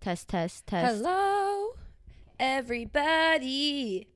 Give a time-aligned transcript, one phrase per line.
[0.00, 0.96] Test, test, test.
[0.96, 1.72] Hello,
[2.38, 4.08] everybody.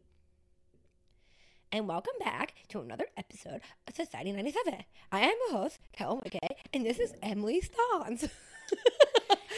[1.70, 4.76] And welcome back to another episode of Society 97.
[5.12, 8.28] I am your host, Kel McKay, and this is Emily Stons.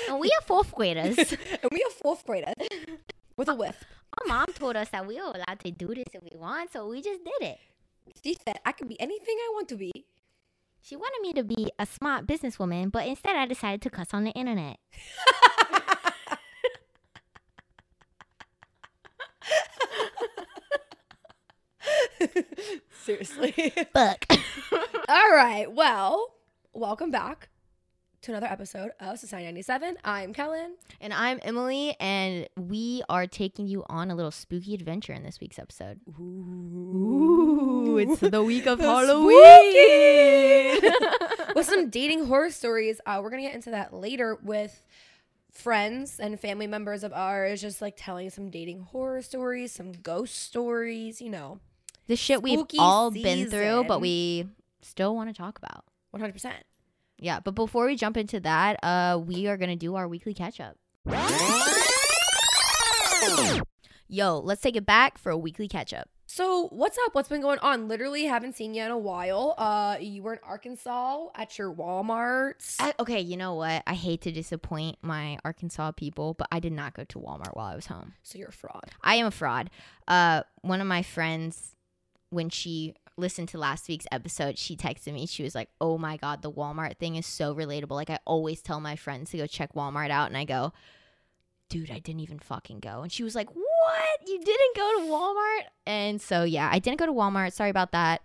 [0.09, 1.17] And we are fourth graders.
[1.17, 2.55] and we are fourth graders
[3.37, 3.85] with a uh, whiff.
[4.19, 6.89] Our mom told us that we were allowed to do this if we want, so
[6.89, 7.59] we just did it.
[8.25, 9.93] She said I can be anything I want to be.
[10.83, 14.25] She wanted me to be a smart businesswoman, but instead I decided to cuss on
[14.25, 14.79] the internet.
[23.05, 23.53] Seriously.
[23.93, 24.27] Fuck.
[25.09, 25.67] All right.
[25.71, 26.35] Well,
[26.73, 27.49] welcome back
[28.23, 29.99] to another episode of Society 97.
[30.05, 30.77] I'm Kellen.
[31.01, 35.39] and I'm Emily, and we are taking you on a little spooky adventure in this
[35.41, 36.01] week's episode.
[36.19, 40.81] Ooh, it's the week of The Halloween.
[41.55, 43.01] with some dating horror stories.
[43.07, 44.83] Uh, we're gonna get into that later with
[45.53, 50.35] friends and family members of ours, just like telling some dating horror stories, some ghost
[50.37, 51.21] stories.
[51.21, 51.61] You know,
[52.07, 54.49] the shit we've Spooky all been through, but we
[54.83, 55.85] still want to talk about.
[56.11, 56.65] one hundred percent.
[57.19, 60.61] Yeah, but before we jump into that, uh, we are gonna do our weekly catch
[60.61, 60.77] up.
[64.09, 66.09] Yo, let's take it back for a weekly catch up.
[66.27, 67.15] So what's up?
[67.15, 67.89] What's been going on?
[67.89, 69.55] Literally haven't seen you in a while.
[69.59, 72.77] Uh, you were in Arkansas at your Walmart.
[73.01, 73.83] Okay, you know what?
[73.87, 77.67] I hate to disappoint my Arkansas people, but I did not go to Walmart while
[77.67, 78.13] I was home.
[78.23, 78.91] so you're a fraud.
[79.03, 79.71] I am a fraud.
[80.07, 81.75] Uh, one of my friends,
[82.37, 85.27] when she listened to last week's episode, she texted me.
[85.27, 88.61] She was like, "Oh my god, the Walmart thing is so relatable." Like I always
[88.63, 90.73] tell my friends to go check Walmart out, and I go,
[91.71, 94.29] "Dude, I didn't even fucking go." And she was like, "What?
[94.29, 97.53] You didn't go to Walmart?" And so yeah, I didn't go to Walmart.
[97.53, 98.23] Sorry about that.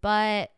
[0.00, 0.52] But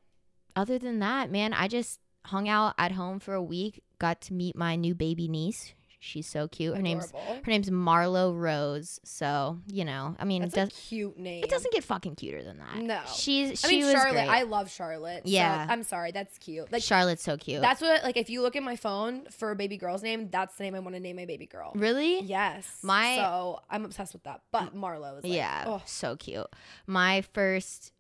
[0.55, 3.83] other than that, man, I just hung out at home for a week.
[3.99, 5.73] Got to meet my new baby niece.
[6.03, 6.75] She's so cute.
[6.75, 8.99] Her name's her name's Marlo Rose.
[9.05, 11.45] So, you know, I mean, That's it, a does, cute name.
[11.45, 12.77] it doesn't get fucking cuter than that.
[12.79, 13.01] No.
[13.15, 14.13] She's, she I mean, was Charlotte.
[14.13, 14.29] great.
[14.31, 15.25] I love Charlotte.
[15.27, 15.67] so Yeah.
[15.69, 16.11] I'm sorry.
[16.11, 16.73] That's cute.
[16.73, 17.61] Like Charlotte's so cute.
[17.61, 18.03] that's what.
[18.03, 20.75] Like if you look at my phone for a baby girl's name, that's the name
[20.75, 21.73] I want to name my baby girl.
[21.75, 22.21] really?
[22.23, 22.67] Yes.
[22.83, 24.41] My- so I'm obsessed with that.
[24.51, 25.65] But Marlo is like, yeah.
[25.67, 26.47] Oh, So cute.
[26.87, 27.93] My first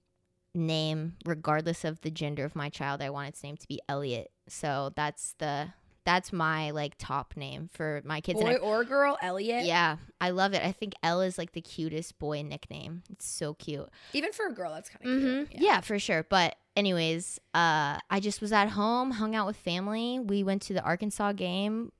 [0.54, 4.30] name, regardless of the gender of my child, I want its name to be Elliot.
[4.48, 5.68] So that's the,
[6.10, 8.40] that's my like top name for my kids.
[8.40, 9.64] And I- boy or girl, Elliot.
[9.64, 10.62] yeah, I love it.
[10.62, 13.02] I think Elle is like the cutest boy nickname.
[13.10, 13.88] It's so cute.
[14.12, 15.44] Even for a girl, that's kind of mm-hmm.
[15.50, 15.62] cute.
[15.62, 15.80] Yeah.
[15.80, 16.26] for sure.
[16.28, 20.18] But anyways, uh, I just was at home, hung out with family.
[20.18, 21.92] We went to the Arkansas game.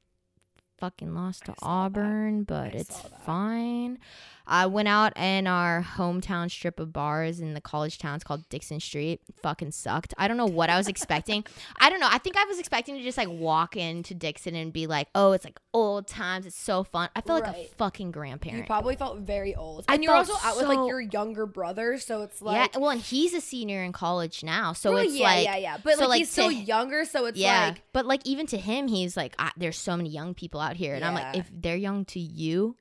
[0.81, 2.01] Fucking lost to I saw that.
[2.01, 3.99] Auburn, but I it's fine.
[4.47, 8.17] I went out in our hometown strip of bars in the college town.
[8.17, 9.21] It's called Dickson Street.
[9.43, 10.13] Fucking sucked.
[10.19, 11.45] I don't know what I was expecting.
[11.79, 12.09] I don't know.
[12.11, 15.31] I think I was expecting to just like walk into Dickson and be like, "Oh,
[15.33, 16.47] it's like old times.
[16.47, 17.71] It's so fun." I feel like a Right.
[17.77, 18.67] fucking You grandparent.
[18.67, 19.85] probably felt very old.
[19.87, 22.81] I And you're also out with like your younger brother, so it's like yeah.
[22.81, 25.77] Well, and he's a senior in college now, so Well, it's yeah, like yeah, yeah.
[25.85, 28.47] But so, like, like, he's still to- younger, so it's yeah, like but like even
[28.47, 31.37] to him, he's like, I, "There's so many young people out here," and I'm like,
[31.37, 32.77] if they're young to you,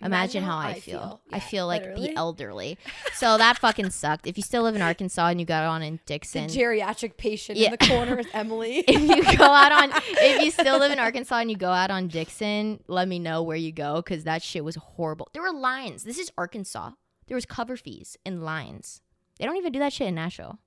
[0.00, 1.20] imagine how I feel.
[1.32, 2.08] I Yeah, feel like literally.
[2.08, 2.78] the elderly.
[3.14, 4.26] So that fucking sucked.
[4.26, 7.56] If you still live in Arkansas and you got on in The Dickson, geriatric patient
[7.58, 7.66] Yeah.
[7.72, 8.84] in the corner is Emily.
[8.86, 11.90] if you go out on, if you still live in Arkansas and you go out
[11.90, 15.28] on Dickson, let me know where you go because that shit was horrible.
[15.32, 16.04] There were lines.
[16.04, 16.90] This is Arkansas.
[17.26, 19.00] There was cover fees and lines.
[19.38, 20.58] They don't even do that shit in Nashville.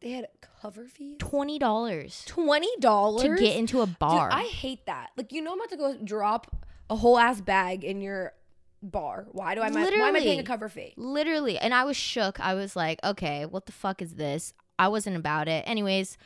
[0.00, 1.16] They had a cover fees.
[1.18, 4.30] Twenty dollars Twenty dollars to get into a bar.
[4.30, 5.10] Dude, I hate that.
[5.16, 6.54] Like you know, I'm about to go drop
[6.90, 8.32] a whole ass bag in your
[8.82, 9.26] bar.
[9.32, 9.68] Why do I?
[9.68, 10.94] Literally, Why am I paying a cover fee?
[10.96, 11.58] Literally.
[11.58, 12.40] And I was shook.
[12.40, 14.52] I was like, okay, what the fuck is this?
[14.78, 15.64] I wasn't about it.
[15.66, 16.16] Anyways,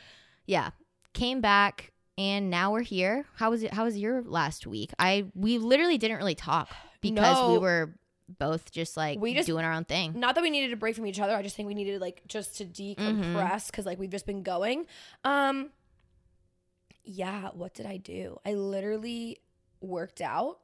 [0.45, 0.71] yeah.
[1.13, 3.25] Came back and now we're here.
[3.35, 4.91] How was it how was your last week?
[4.97, 6.69] I we literally didn't really talk
[7.01, 7.95] because we were
[8.29, 10.19] both just like We just- doing our own thing.
[10.19, 11.35] Not that we needed a break from each other.
[11.35, 13.01] I just think we needed like just to Mm-hmm.
[13.35, 14.85] decompress because like we've just been going.
[15.23, 15.69] Um,
[17.03, 17.49] yeah.
[17.53, 18.39] What did I do?
[18.45, 19.39] I literally
[19.81, 20.59] worked out.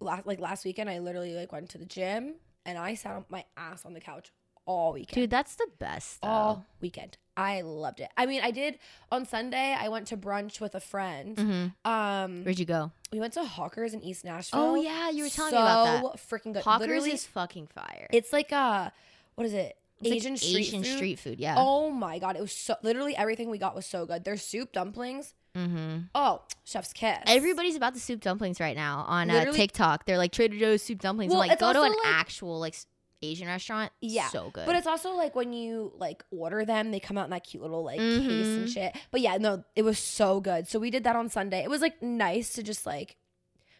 [0.00, 2.34] Last like last weekend, I literally like went to the gym
[2.66, 4.32] and I sat on my ass on the couch
[4.66, 5.14] all weekend.
[5.14, 6.28] Dude, that's the best though.
[6.28, 7.16] all weekend.
[7.36, 8.10] I loved it.
[8.16, 8.78] I mean, I did
[9.10, 9.76] on Sunday.
[9.78, 11.36] I went to brunch with a friend.
[11.36, 11.72] Mhm.
[11.90, 12.92] Um, Where'd you go?
[13.12, 14.60] we went to Hawkers in East Nashville.
[14.60, 16.02] Oh yeah, you were telling me about that.
[16.02, 16.62] So freaking good.
[16.62, 18.06] Hawkers Literally, is fucking fire.
[18.12, 18.90] it's like uh
[19.34, 19.76] what is it?
[20.00, 20.96] It's like Asian street Asian food.
[20.96, 21.54] street food, yeah.
[21.58, 24.24] Oh my god, it was so literally everything we got was so good.
[24.24, 25.34] Their soup dumplings.
[25.56, 25.98] Mm-hmm.
[26.16, 27.18] Oh, chef's kiss.
[27.26, 30.04] Everybody's about the soup dumplings right now on uh, TikTok.
[30.04, 31.32] They're like Trader Joe's soup dumplings.
[31.32, 32.74] Well, I'm like, go to an like- actual like
[33.24, 33.90] Asian restaurant.
[34.00, 34.66] Yeah, so good.
[34.66, 37.62] But it's also like when you like order them, they come out in that cute
[37.62, 38.72] little like case and Mhm.
[38.72, 38.96] shit.
[39.10, 40.68] But yeah, no, it was so good.
[40.68, 41.62] So we did that on Sunday.
[41.62, 43.16] It was like nice to just like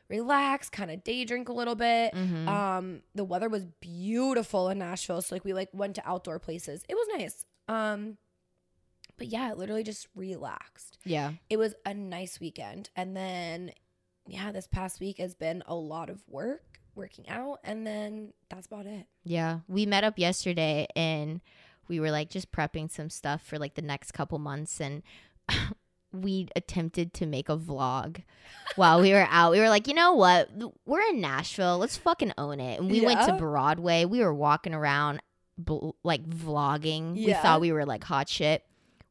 [0.08, 2.12] relax, kind of day drink a little bit.
[2.14, 2.46] Mhm.
[2.46, 6.85] Um, the weather was beautiful in Nashville, so like we like went to outdoor places.
[6.88, 7.47] It was nice.
[7.69, 8.19] Um,
[9.17, 10.99] but yeah, literally just relaxed.
[11.05, 11.32] yeah.
[11.49, 13.73] It was a nice weekend, and then
[14.26, 18.67] yeah, this past week has been a lot of work, working out, and then that's
[18.67, 19.06] about it.
[19.25, 19.61] Yeah.
[19.69, 21.41] We met up yesterday and
[21.88, 25.02] we were like just prepping some stuff for like the next couple months and
[26.12, 28.23] we attempted to make a vlog
[28.76, 29.52] while we were out.
[29.52, 30.50] We were like, you know what?
[30.87, 31.79] We're in Nashville.
[31.79, 32.81] Let's fucking own it.
[32.81, 34.05] And we went to Broadway.
[34.05, 35.20] We were walking around
[35.58, 37.14] bl- like vlogging.
[37.14, 38.64] We thought we were like hot shit.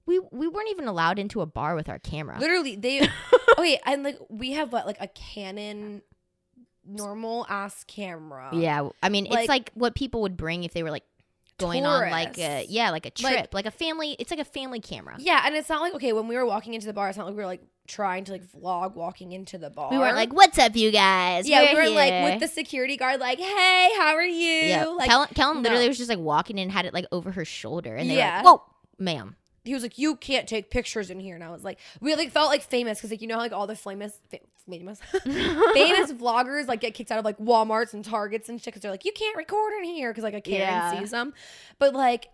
[0.05, 2.37] We we weren't even allowed into a bar with our camera.
[2.37, 3.07] Literally, they
[3.57, 6.01] okay, and like we have what like a Canon
[6.85, 8.49] normal ass camera.
[8.53, 11.03] Yeah, I mean, Like- it's like what people would bring if they were like
[11.59, 14.15] going on like a yeah, like a trip, like, a family.
[14.19, 15.15] It's like a family camera.
[15.19, 17.25] Yeah, and it's not like okay, when we were walking into the bar, it's not
[17.27, 19.91] like we were like trying to like vlog walking into the bar.
[19.91, 22.97] We weren't like, "What's up, you guys?" yeah, we We're were like with the security
[22.97, 24.47] guard, like, hey, how are you?
[24.69, 24.85] yeah.
[24.85, 25.89] Like Kellen, Kellen literally no.
[25.89, 28.41] was just like walking in, had it like over her shoulder, and they Yeah.
[28.41, 28.63] were like, "Whoa,
[28.99, 32.13] ma'am." He was like, you can't take pictures in here, and I was like, we
[32.15, 34.39] like felt like famous because like you know how like all the famous fa-
[34.69, 38.81] famous famous vloggers like get kicked out of like WalMarts and Targets and shit because
[38.81, 40.99] they're like, you can't record in here because like a Karen Yeah.
[40.99, 41.33] sees them,
[41.79, 42.27] but like.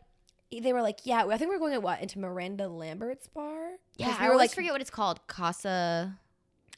[0.51, 3.53] They were like, yeah, I think we are going to what into Miranda Lambert's bar."
[3.97, 5.27] Yeah, we I were always like, forget what it's called.
[5.27, 6.17] Casa.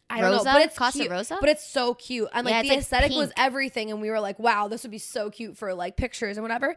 [0.09, 0.43] I don't Rosa?
[0.43, 1.09] know, but it's Casa cute.
[1.09, 1.37] Rosa?
[1.39, 4.19] But it's so cute, and like Yeah, the like, aesthetic was everything, and we were
[4.19, 6.75] like, wow, this would be so cute for like pictures and whatever.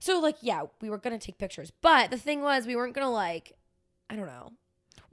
[0.00, 3.10] So like, yeah, we were gonna take pictures, but the thing was, we weren't gonna
[3.10, 3.52] like,
[4.08, 4.50] I don't know.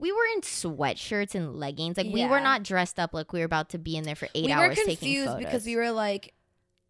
[0.00, 1.96] We were in sweatshirts and leggings.
[1.96, 4.28] Like we were not dressed up like we were about to be in there for
[4.34, 5.44] eight we were hours taking confused photos.
[5.44, 6.34] because we were like,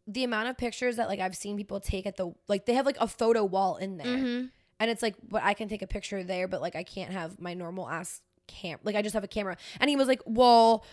[0.06, 2.86] the amount of pictures that like I've seen people take at the like they have
[2.86, 4.50] like a photo wall in there, Mhm.
[4.80, 7.38] and it's like, but I can take a picture there, but like I can't have
[7.40, 9.56] my normal ass cam, like I just have a camera.
[9.80, 10.84] And he was like, well,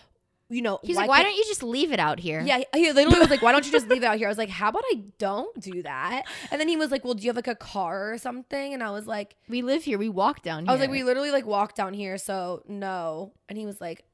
[0.50, 3.20] you know, He's like, "Why don't you just leave it out here?" Yeah, he literally
[3.20, 4.84] was like, "Why don't you just leave it out here?" I was like, "How about
[4.92, 7.56] I don't do that?" And then he was like, "Well, do you have like a
[7.56, 9.98] car or something?" And I was like, we live here.
[9.98, 10.70] We walk down here.
[10.70, 14.06] "I was like, we literally like walk down here, so no." And he was like,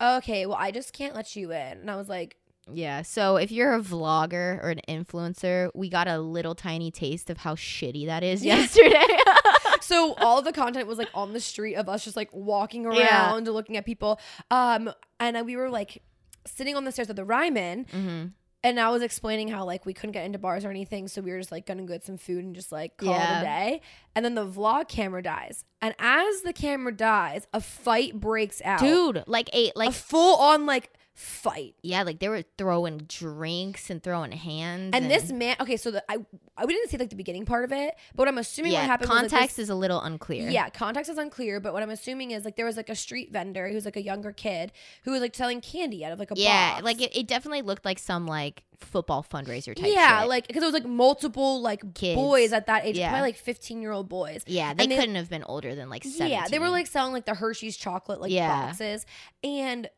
[0.00, 2.36] "Okay, well, I just can't let you in." And I was like,
[2.72, 3.02] Yeah.
[3.02, 7.38] So if you're a vlogger or an influencer, we got a little tiny taste of
[7.38, 8.56] how shitty that is Yeah.
[8.58, 9.04] yesterday.
[9.80, 13.32] so all the content was like on the street of us just like walking Yeah.
[13.32, 14.18] around looking at people.
[14.50, 14.90] Um,
[15.20, 16.02] and we were like
[16.46, 18.24] sitting on the stairs of the Ryman, hmm
[18.62, 21.30] and I was explaining how like we couldn't get into bars or anything, so we
[21.32, 23.40] were just like gonna get some food and just like call Yeah.
[23.40, 23.80] it a day.
[24.16, 28.80] And then the vlog camera dies, and as the camera dies, a fight breaks out.
[28.80, 31.74] Dude, like a like a full on like fight.
[31.82, 34.90] yeah, like they were throwing drinks and throwing hands.
[34.94, 36.18] And this man, okay, so the, I
[36.56, 38.80] I we didn't see like the beginning part of it, but what I'm assuming yeah,
[38.80, 40.50] what happened was, like, this- context is a little unclear.
[40.50, 43.32] Yeah, context is unclear, but what I'm assuming is like there was like a street
[43.32, 44.72] vendor who's like a younger kid
[45.04, 46.84] who was like selling candy out of like a yeah, box.
[46.84, 49.86] like it, it definitely looked like some like football fundraiser type.
[49.86, 50.28] yeah, shit.
[50.28, 52.16] like because it was like multiple like Kids.
[52.16, 53.10] boys at that age, Yeah.
[53.10, 54.42] probably like 15 year old boys.
[54.48, 56.26] yeah, they they- couldn't have been older than like 17.
[56.28, 58.66] Yeah, they were like selling like the Hershey's chocolate like Yeah.
[58.66, 59.06] boxes,
[59.44, 59.88] and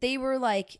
[0.00, 0.78] they were like.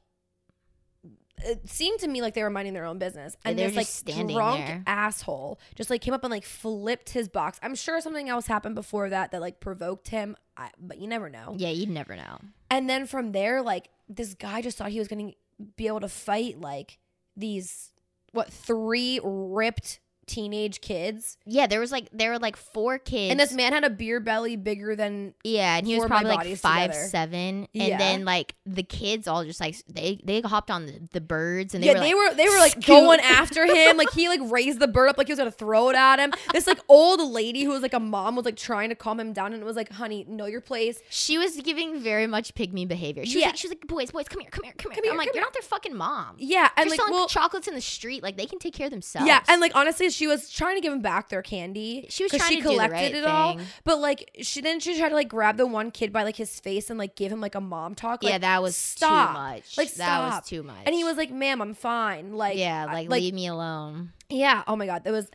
[1.45, 4.67] It seemed to me like they were minding their own business, and this like drunk
[4.67, 4.83] there.
[4.87, 7.61] asshole just like came up and like flipped his box.
[7.63, 11.29] I'm sure something else happened before that that like provoked him, I, but you never
[11.29, 11.55] know.
[11.59, 12.39] yeah, you'd never know.
[12.71, 15.33] And then from there, like this guy just thought he was gonna
[15.77, 16.99] be able to fight like
[17.37, 17.93] these
[18.33, 23.31] what three ripped teenage kids, Yeah, there was like there were like four kids.
[23.31, 26.11] and this man had a beer belly bigger than Yeah, and he was four of
[26.11, 27.09] my probably like five together.
[27.09, 27.99] seven, and Yeah.
[27.99, 31.83] then like the kids all just like they they hopped on the, the birds and
[31.83, 33.97] they yeah, were they like, were they were like "Scoot." going after him.
[33.97, 36.33] Like he like raised the bird up like he was gonna throw it at him.
[36.53, 39.33] This like old lady who was like a mom was like trying to calm him
[39.33, 41.01] down and it was like, honey, know your place.
[41.11, 43.25] She was giving very much pygmy behavior.
[43.25, 44.97] She was like, she was like, boys, boys, come here, come here, come here.
[44.97, 46.37] Come here, I'm like, you're here." not their fucking mom.
[46.39, 48.87] Yeah, and You're like selling well, chocolates in the street, like they can take care
[48.87, 49.27] of themselves.
[49.29, 52.07] Yeah, and like honestly, she was trying to give him back their candy.
[52.09, 53.57] She was trying she to do the collected right it all.
[53.59, 53.67] thing.
[53.85, 56.59] But like she then she tried to like grab the one kid by like his
[56.59, 58.23] face and like give him like a mom talk.
[58.23, 59.29] Like, yeah, that was stop.
[59.29, 59.79] too much.
[59.79, 60.83] Like, that was too much.
[60.87, 64.13] And he was like, "Ma'am, I'm fine." Like yeah, I- like, leave me alone.
[64.29, 64.63] yeah.
[64.67, 65.31] Oh my god, that was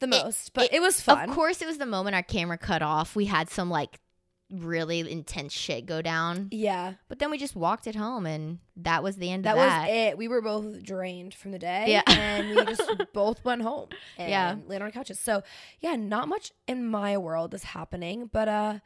[0.00, 1.28] the It- most, but it- it, was fun.
[1.28, 3.14] Of course, it was the moment our camera cut off.
[3.16, 3.98] We had some like
[4.52, 9.02] really intense shit go down, Yeah, but then we just walked it home, and that
[9.02, 9.86] was the end that of that.
[9.86, 10.18] That was it.
[10.18, 11.86] We were both drained from the day.
[11.88, 12.02] Yeah.
[12.06, 12.82] and we just
[13.14, 13.88] both went home.
[14.18, 14.56] And Yeah.
[14.66, 15.18] laid on our couches.
[15.18, 15.42] So
[15.80, 18.78] yeah, not much in my world is happening, but uh,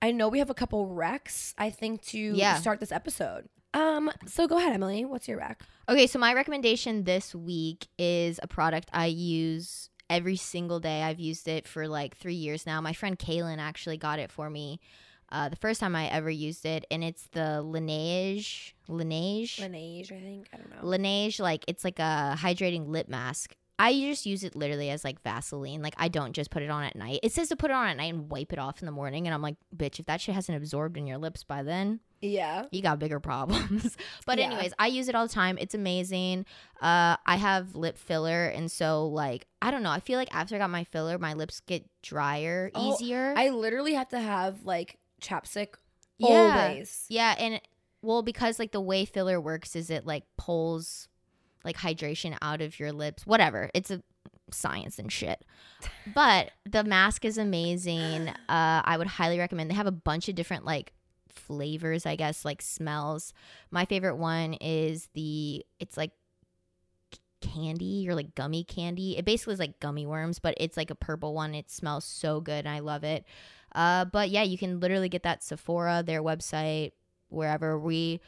[0.00, 2.54] I know we have a couple wrecks, I think to Yeah.
[2.60, 3.48] start this episode.
[3.74, 5.04] Um, so go ahead, Emily.
[5.04, 5.62] What's your rec?
[5.88, 11.02] Okay, so my recommendation this week is a product I use every single day.
[11.02, 12.80] I've used it for like three years now.
[12.80, 14.80] My friend Kaylin actually got it for me
[15.30, 20.20] uh, the first time I ever used it, and it's the Laneige, Laneige, Laneige, I
[20.20, 20.48] think.
[20.52, 20.82] I don't know.
[20.88, 21.40] Laneige.
[21.40, 23.54] Like it's like a hydrating lip mask.
[23.80, 25.82] I just use it literally as like Vaseline.
[25.82, 27.20] Like I don't just put it on at night.
[27.22, 29.26] It says to put it on at night and wipe it off in the morning,
[29.26, 32.64] and I'm like, bitch, if that shit hasn't absorbed in your lips by then, yeah.
[32.72, 33.96] you got bigger problems.
[34.26, 34.46] but Yeah.
[34.46, 35.58] anyways, I use it all the time.
[35.58, 36.44] It's amazing.
[36.82, 39.90] Uh, I have lip filler, and so like I don't know.
[39.92, 43.32] I feel like after I got my filler, my lips get drier, Oh, easier.
[43.36, 45.74] I literally have to have like chapstick
[46.18, 46.68] Yeah.
[46.68, 47.04] always.
[47.08, 47.60] yeah, and
[48.02, 51.08] well, because like the way filler works is it like pulls
[51.64, 53.26] like hydration out of your lips.
[53.26, 53.70] Whatever.
[53.74, 54.02] It's a
[54.50, 55.44] science and shit.
[56.14, 58.28] But the mask is amazing.
[58.28, 58.34] Uh,
[58.84, 59.70] I would highly recommend.
[59.70, 60.92] They have a bunch of different like
[61.28, 63.32] flavors, I guess, like smells.
[63.70, 66.12] My favorite one is the it's like
[67.40, 69.16] candy or like gummy candy.
[69.16, 71.54] It basically is like gummy worms, but it's like a purple one.
[71.54, 73.24] It smells so good and I love it.
[73.74, 76.92] Uh, but yeah, you can literally get that Sephora, their website,
[77.28, 78.20] wherever we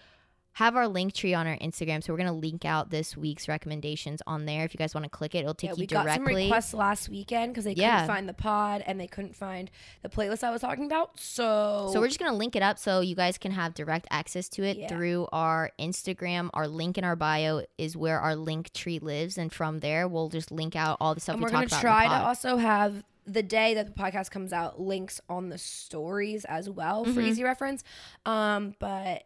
[0.54, 2.02] have our link tree on our Instagram.
[2.02, 4.64] So we're gonna link out this week's recommendations on there.
[4.64, 6.44] If you guys want to click it, it'll take Yeah, you we got some directly.
[6.46, 8.00] requests last weekend because they Yeah.
[8.00, 9.70] couldn't find the pod and they couldn't find
[10.02, 11.18] the playlist I was talking about.
[11.20, 14.48] So, So we're just gonna link it up so you guys can have direct access
[14.50, 14.88] to it Yeah.
[14.88, 16.50] through our Instagram.
[16.52, 20.30] Our link in our bio is where our link tree lives, and from there we'll
[20.30, 23.42] just link out all the stuff and we we're gonna try to also have the
[23.42, 27.28] day that the podcast comes out links on the stories as well for Mhm.
[27.28, 27.84] easy reference.
[28.26, 29.24] Um, but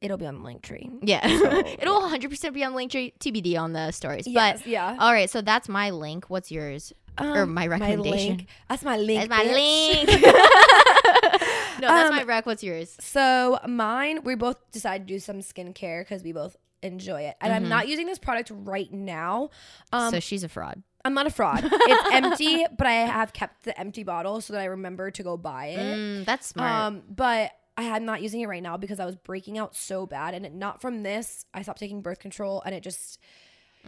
[0.00, 0.88] it'll be on the link tree.
[1.02, 4.26] yeah, So, it'll 100 percent be on link tree TBD on the stories.
[4.26, 4.96] Yes, yeah.
[4.98, 6.26] All right, so that's my link.
[6.30, 6.92] What's yours?
[7.18, 8.36] or Um, my recommendation.
[8.38, 8.46] link.
[8.68, 9.28] That's my link.
[9.28, 10.06] That's my bitch.
[10.06, 10.22] link.
[11.80, 12.46] no, that's Um, my rec.
[12.46, 12.96] What's yours?
[13.00, 17.52] So mine, we both decided to do some skincare because we both enjoy it, and
[17.52, 17.68] I'm Mhm.
[17.68, 19.50] not using this product right now.
[19.92, 20.82] Um, so she's a fraud.
[21.04, 21.60] I'm not a fraud.
[21.64, 25.36] it's empty, but I have kept the empty bottle so that I remember to go
[25.36, 25.96] buy it.
[25.96, 26.70] Mm, that's smart.
[26.70, 30.06] Um, but I am not using it right now because I was breaking out so
[30.06, 31.46] bad, and it, not from this.
[31.54, 33.18] I stopped taking birth control, and it just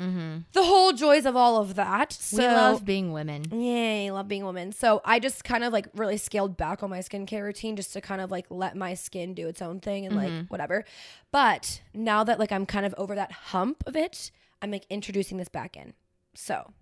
[0.00, 0.38] mm-hmm.
[0.52, 2.12] the whole joys of all of that.
[2.12, 3.44] So we love being women.
[3.50, 4.72] Yay, love being women.
[4.72, 8.00] So I just kind of like really scaled back on my skincare routine just to
[8.00, 10.84] kind of like let my skin do its own thing and like whatever.
[11.30, 14.30] But now that like I'm kind of over that hump of it,
[14.62, 15.92] I'm like introducing this back in.
[16.34, 16.72] So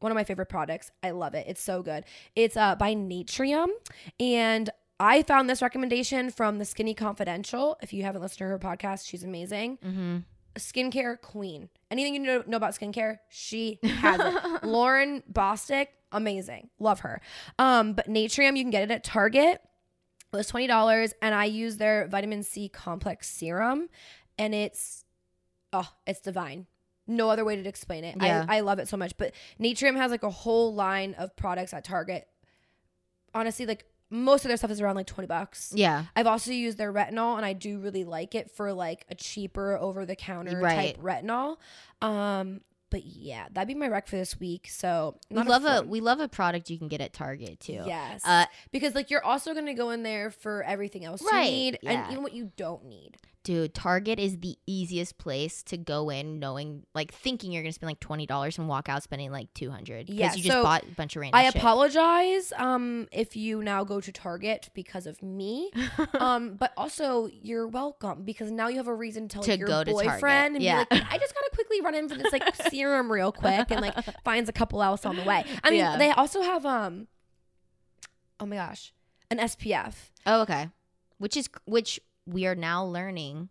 [0.00, 0.90] one of my favorite products.
[1.02, 1.46] I love it.
[1.48, 2.04] It's so good.
[2.34, 3.68] It's uh by Naturium
[4.20, 7.76] and I found this recommendation from the Skinny Confidential.
[7.82, 10.16] If you haven't listened to her podcast, she's amazing Mm-hmm.
[10.56, 11.68] skincare queen.
[11.90, 14.34] Anything you know, know about skincare, she has it.
[14.62, 16.70] Lauryn Bosstick, amazing.
[16.78, 17.20] Love her.
[17.58, 19.60] Um, but Naturium, you can get it at Target.
[20.32, 23.88] It was twenty dollars, and I use their vitamin C complex serum,
[24.38, 25.04] and it's
[25.72, 26.66] oh, it's divine.
[27.06, 28.16] No other way to explain it.
[28.20, 28.44] Yeah.
[28.48, 29.16] I, I love it so much.
[29.16, 32.26] But Naturium has like a whole line of products at Target.
[33.34, 35.72] Honestly, like most of their stuff is around like twenty bucks.
[35.74, 36.04] Yeah.
[36.14, 39.76] I've also used their retinol and I do really like it for like a cheaper
[39.76, 40.94] over the counter Right.
[40.96, 41.56] type retinol.
[42.00, 44.68] Um but yeah, that'd be my rec for this week.
[44.70, 47.82] So We love a fun- we love a product you can get at Target too.
[47.86, 48.22] Yes.
[48.24, 51.78] Uh, because like you're also gonna go in there for everything else Right, you need
[51.82, 51.90] yeah.
[52.04, 53.16] and even what you don't need.
[53.44, 57.88] dude, Target is the easiest place to go in, knowing like thinking you're gonna spend
[57.90, 60.62] like twenty dollars and walk out spending like two hundred because Yeah, you just so
[60.64, 61.38] bought a bunch of random.
[61.38, 61.54] I shit.
[61.56, 65.70] apologize um if you now go to Target because of me.
[66.18, 69.60] um but also you're welcome because now you have a reason to tell To like,
[69.60, 70.84] your go to Target, boyfriend and yeah.
[70.90, 72.42] be like I just gotta quickly run in for this like
[72.76, 75.44] serum real quick and like finds a couple else on the way.
[75.64, 75.96] I mean Yeah.
[75.96, 77.06] they also have um
[78.40, 78.92] oh my gosh
[79.30, 79.94] an SPF.
[80.26, 80.68] Oh, okay.
[81.18, 83.48] Which is which we are now learning.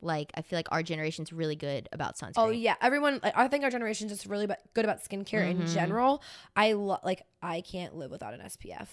[0.00, 2.32] Like I feel like our generation's really good about sunscreen.
[2.36, 3.18] Oh yeah, everyone.
[3.22, 5.72] Like, I think our generation's just really good about skincare in Mhm.
[5.74, 6.22] general.
[6.54, 8.88] I lo- like I can't live without an SPF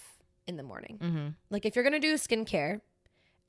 [0.47, 0.97] in the morning.
[1.01, 1.27] Mm-hmm.
[1.49, 2.81] Like if you're gonna do skincare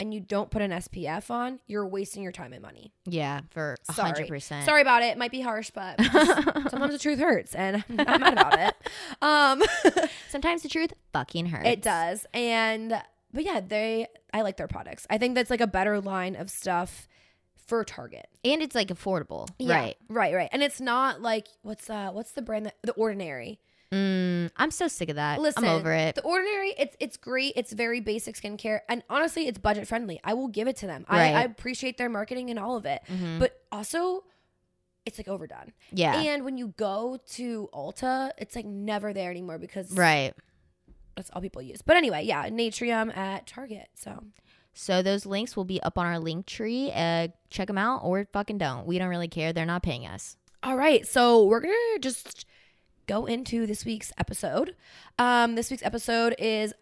[0.01, 2.93] and you don't put an SPF on, you're wasting your time and money.
[3.07, 4.11] Yeah, for Sorry.
[4.11, 4.65] hundred percent.
[4.67, 5.07] Sorry about it.
[5.07, 6.01] It might be harsh, but
[6.71, 8.75] sometimes the truth hurts, and I'm not mad about it.
[9.23, 9.63] Um,
[10.29, 11.69] Sometimes the truth fucking hurts.
[11.69, 13.01] it does, and
[13.33, 14.07] but yeah, they.
[14.33, 15.07] I like their products.
[15.09, 17.09] I think that's like a better line of stuff
[17.67, 18.27] for Target.
[18.45, 19.97] and it's like affordable, Yeah, right?
[20.09, 20.49] right, right.
[20.53, 23.59] And it's not like what's uh what's the brand that the Ordinary.
[23.95, 25.41] Mm, I'm so sick of that.
[25.41, 26.15] Listen, I'm over it.
[26.17, 27.53] The Ordinary, it's it's great.
[27.57, 30.21] It's very basic skincare, and honestly, it's budget friendly.
[30.25, 31.05] I will give it to them.
[31.09, 31.35] Right.
[31.35, 33.39] I, I appreciate their marketing and all of it, Mhm.
[33.39, 34.25] but also,
[35.07, 35.73] it's like overdone.
[35.93, 40.35] yeah, And when you go to Ulta, it's like never there anymore because right.
[41.15, 41.83] that's all people use.
[41.83, 43.89] But anyway, yeah, Naturium at Target.
[43.95, 44.25] So
[44.73, 46.91] So those links will be up on our link tree.
[46.93, 48.87] Uh, check them out or fucking don't.
[48.87, 49.53] We don't really care.
[49.53, 50.37] They're not paying us.
[50.65, 52.47] All right, so we're gonna just
[53.07, 54.75] go into this week's episode.
[55.19, 56.73] Um, this week's episode is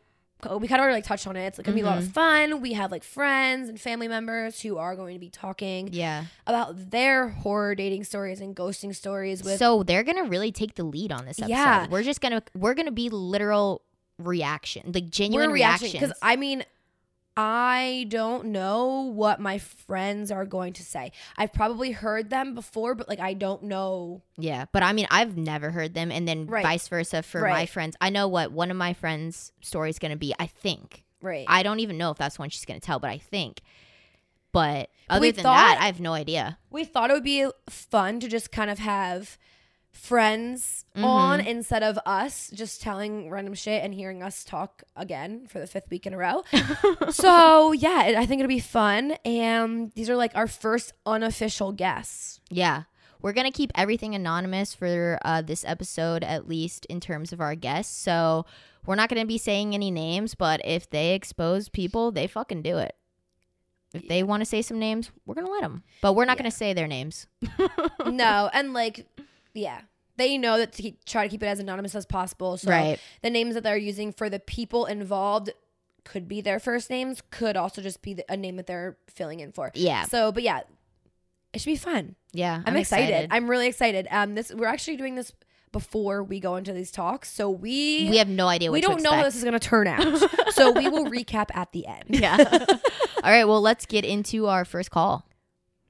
[0.58, 1.46] we kind of already like touched on it.
[1.46, 2.60] It's like gonna be a lot of fun.
[2.60, 6.24] We have like friends and family members who are going to be talking Yeah.
[6.48, 10.82] about their horror dating stories and ghosting stories with so they're gonna really take the
[10.82, 11.50] lead on this episode.
[11.52, 11.86] Yeah.
[11.88, 13.82] We're just gonna we're gonna be literal
[14.18, 15.92] reaction, like genuine reactions.
[15.92, 16.64] because I mean,
[17.36, 21.12] I don't know what my friends are going to say.
[21.36, 24.22] I've probably heard them before, but like I don't know.
[24.36, 26.62] yeah, but I mean, I've never heard them, and then Right.
[26.62, 27.96] vice versa for my friends.
[28.00, 30.34] I know what one of my friends' story is gonna be.
[30.38, 31.04] I think.
[31.22, 31.46] Right.
[31.48, 33.60] I don't even know if that's one she's gonna tell, but I think.
[34.52, 36.58] But But other we than thought- that, I have no idea.
[36.70, 39.38] we thought it would be fun to just kind of have
[39.92, 41.04] friends Mm-hmm.
[41.06, 45.66] on instead of us just telling random shit and hearing us talk again for the
[45.66, 46.42] fifth week in a row.
[47.10, 49.12] so yeah, it- I think it'll be fun.
[49.24, 52.40] And these are like our first unofficial guests.
[52.50, 52.82] Yeah.
[53.22, 57.40] We're going to keep everything anonymous for uh, this episode, at least in terms of
[57.40, 57.96] our guests.
[57.96, 58.44] So
[58.84, 62.60] we're not going to be saying any names, but if they expose people, they fucking
[62.60, 62.94] do it.
[63.94, 65.84] If they want to say some names, we're going to let them.
[66.02, 66.42] But we're not Yeah.
[66.42, 67.26] going to say their names.
[68.06, 69.06] no, and like,
[69.54, 69.82] yeah,
[70.16, 72.56] they know that to keep, try to keep it as anonymous as possible.
[72.56, 72.98] So Right.
[73.22, 75.50] the names that they're using for the people involved
[76.04, 79.40] could be their first names, could also just be the, a name that they're filling
[79.40, 79.70] in for.
[79.74, 80.04] Yeah.
[80.04, 80.60] So, but yeah,
[81.52, 82.16] it should be fun.
[82.32, 82.62] Yeah.
[82.66, 83.28] I'm, excited.
[83.30, 84.08] I'm really excited.
[84.10, 85.32] Um, this we're actually doing this
[85.70, 89.02] before we go into these talks, so we we have no idea what we don't
[89.02, 90.02] know how this is going to turn out.
[90.50, 92.04] so we will recap at the end.
[92.08, 92.36] Yeah.
[93.24, 93.44] All right.
[93.44, 95.26] Well, let's get into our first call.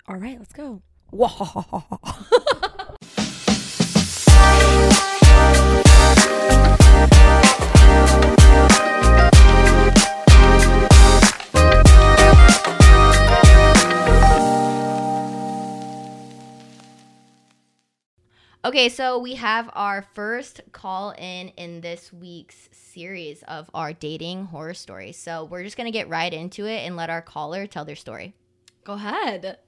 [0.06, 0.82] All right, let's go.
[18.72, 24.46] Okay, so we have our first call in in this week's series of our dating
[24.46, 25.18] horror stories.
[25.18, 28.32] So we're just gonna get right into it and let our caller tell their story.
[28.82, 29.58] Go ahead.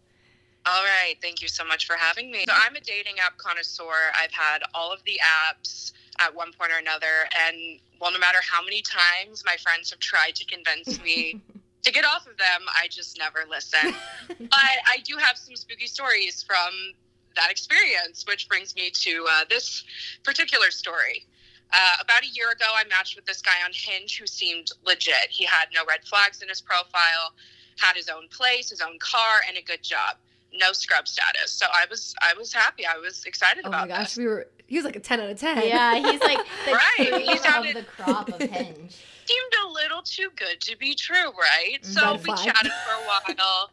[0.65, 2.47] All right, thank you so much for having me.
[2.49, 4.11] So I'm a dating app connoisseur.
[4.19, 8.38] I've had all of the apps at one point or another, and well, no matter
[8.40, 11.43] how many times my friends have tried to convince me
[11.83, 13.95] to get off of them, I just never listen.
[14.29, 16.95] but I do have some spooky stories from
[17.37, 19.85] that experience, which brings me to uh, this
[20.23, 21.27] particular story.
[21.73, 25.29] Uh, about a year ago, I matched with this guy on Hinge who seemed legit.
[25.31, 27.33] He had no red flags in his profile,
[27.79, 30.16] had his own place, his own car, and a good job.
[30.57, 31.51] No scrub status.
[31.51, 32.87] So I was I was happy.
[32.87, 34.16] I was excited Oh my gosh, this.
[34.18, 34.47] we were.
[34.68, 35.66] He was like a ten out of ten.
[35.66, 38.94] Yeah, he's like the Right, cream he sounded- of the crop of Hinge.
[39.27, 41.79] Seemed a little too good to be true, right?
[41.83, 42.38] So Red we flag.
[42.44, 43.70] chatted for a while.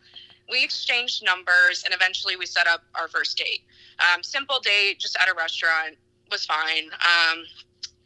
[0.51, 3.63] We exchanged numbers, and eventually we set up our first date.
[3.99, 5.95] Um, simple date, just at a restaurant,
[6.29, 6.89] was fine.
[6.93, 7.43] Um,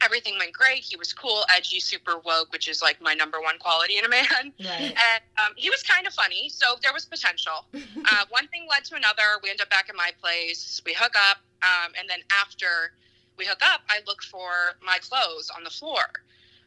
[0.02, 0.80] everything went great.
[0.80, 4.10] He was cool, edgy, super woke, which is like my number one quality in a
[4.10, 4.54] man.
[4.64, 4.96] Right.
[5.16, 7.66] And um, he was kind of funny, so there was potential.
[7.74, 9.40] uh, one thing led to another.
[9.44, 10.82] We end up back at my place.
[10.86, 12.94] We hook up, um, and then after
[13.38, 16.04] we hook up, I look for my clothes on the floor.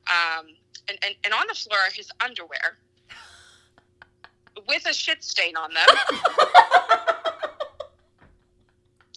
[0.09, 0.47] Um,
[0.89, 2.79] and, and, and on the floor are his underwear
[4.67, 5.87] with a shit stain on them.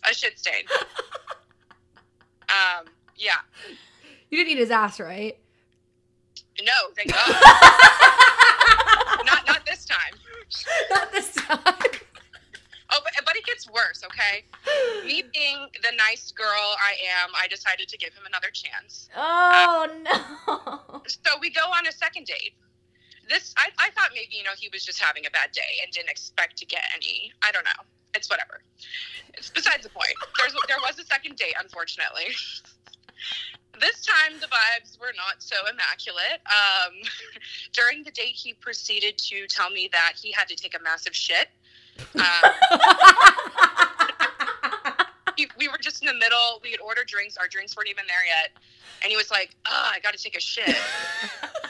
[0.09, 0.63] a shit stain.
[2.49, 3.37] Um, yeah.
[4.29, 5.37] You didn't eat his ass, right?
[6.61, 7.29] No, thank God.
[9.25, 10.19] not not this time.
[10.89, 11.59] Not this time.
[12.93, 14.43] Oh, but, but it gets worse, okay?
[15.05, 19.07] Me being the nice girl I am, I decided to give him another chance.
[19.15, 21.01] Oh no.
[21.07, 22.53] So we go on a second date.
[23.31, 25.91] This, I, I thought maybe, you know, he was just having a bad day and
[25.93, 27.31] didn't expect to get any.
[27.41, 27.81] I don't know.
[28.13, 28.61] It's whatever.
[29.35, 30.11] It's besides the point.
[30.37, 32.27] There's, there was a second date, unfortunately.
[33.79, 36.41] This time the vibes were not so immaculate.
[36.45, 36.93] Um,
[37.71, 41.15] during the date, he proceeded to tell me that he had to take a massive
[41.15, 41.47] shit.
[42.15, 42.51] Um,
[45.37, 46.59] he, we were just in the middle.
[46.61, 47.37] We had ordered drinks.
[47.37, 48.51] Our drinks weren't even there yet.
[49.03, 50.75] And he was like, oh, I got to take a shit.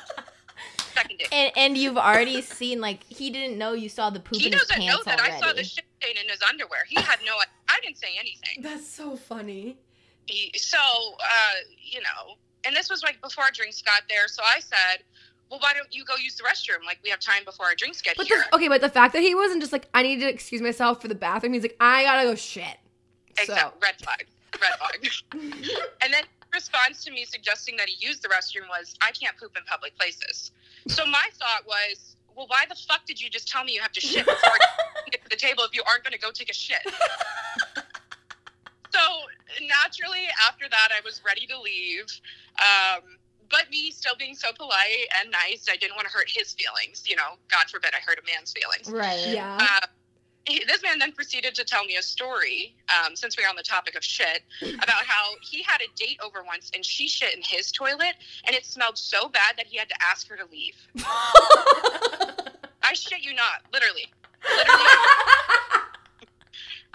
[1.01, 1.29] Second date.
[1.31, 4.53] And and you've already seen like he didn't know you saw the poop He in
[4.53, 5.33] his doesn't know pants that already.
[5.35, 6.81] I saw the shit stain in his underwear.
[6.87, 7.33] He had no,
[7.69, 8.61] I didn't say anything.
[8.61, 9.77] That's so funny.
[10.25, 12.35] He, so, uh, you know,
[12.65, 14.27] and this was like before our drinks got there.
[14.27, 15.03] So I said,
[15.49, 16.85] well, why don't you go use the restroom?
[16.85, 18.43] Like we have time before our drinks get But here.
[18.49, 21.01] the, okay, but the fact that he wasn't just like, I need to excuse myself
[21.01, 21.53] for the bathroom.
[21.53, 22.77] He's like, I gotta go shit.
[23.45, 24.27] So, Red flag.
[24.61, 25.11] Red flag.
[26.01, 29.35] and then his response to me suggesting that he used the restroom was, I can't
[29.37, 30.51] poop in public places.
[30.87, 33.91] So my thought was, well, why the fuck did you just tell me you have
[33.91, 34.57] to shit before
[35.05, 36.79] you get to the table if you aren't going to go take a shit?
[38.91, 38.99] so
[39.83, 42.05] naturally, after that, I was ready to leave.
[42.59, 43.17] Um,
[43.49, 47.03] but me still being so polite and nice, I didn't want to hurt his feelings.
[47.05, 48.89] You know, God forbid I hurt a man's feelings.
[48.89, 49.35] Right.
[49.35, 49.57] Yeah.
[49.59, 49.87] Uh,
[50.45, 53.55] he- this man then proceeded to tell me a story, um, since we are on
[53.55, 57.35] the topic of shit, about how he had a date over once and she shit
[57.35, 60.45] in his toilet and it smelled so bad that he had to ask her to
[60.51, 60.75] leave.
[62.83, 64.11] I shit you not, literally.
[64.49, 64.83] Literally.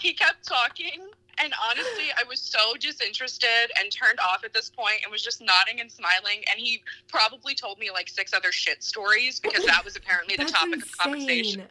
[0.01, 1.07] he kept talking,
[1.39, 5.41] and honestly, I was so disinterested and turned off at this point and was just
[5.41, 6.43] nodding and smiling.
[6.51, 10.47] And he probably told me like six other shit stories because that was apparently the
[10.47, 11.67] topic of conversation.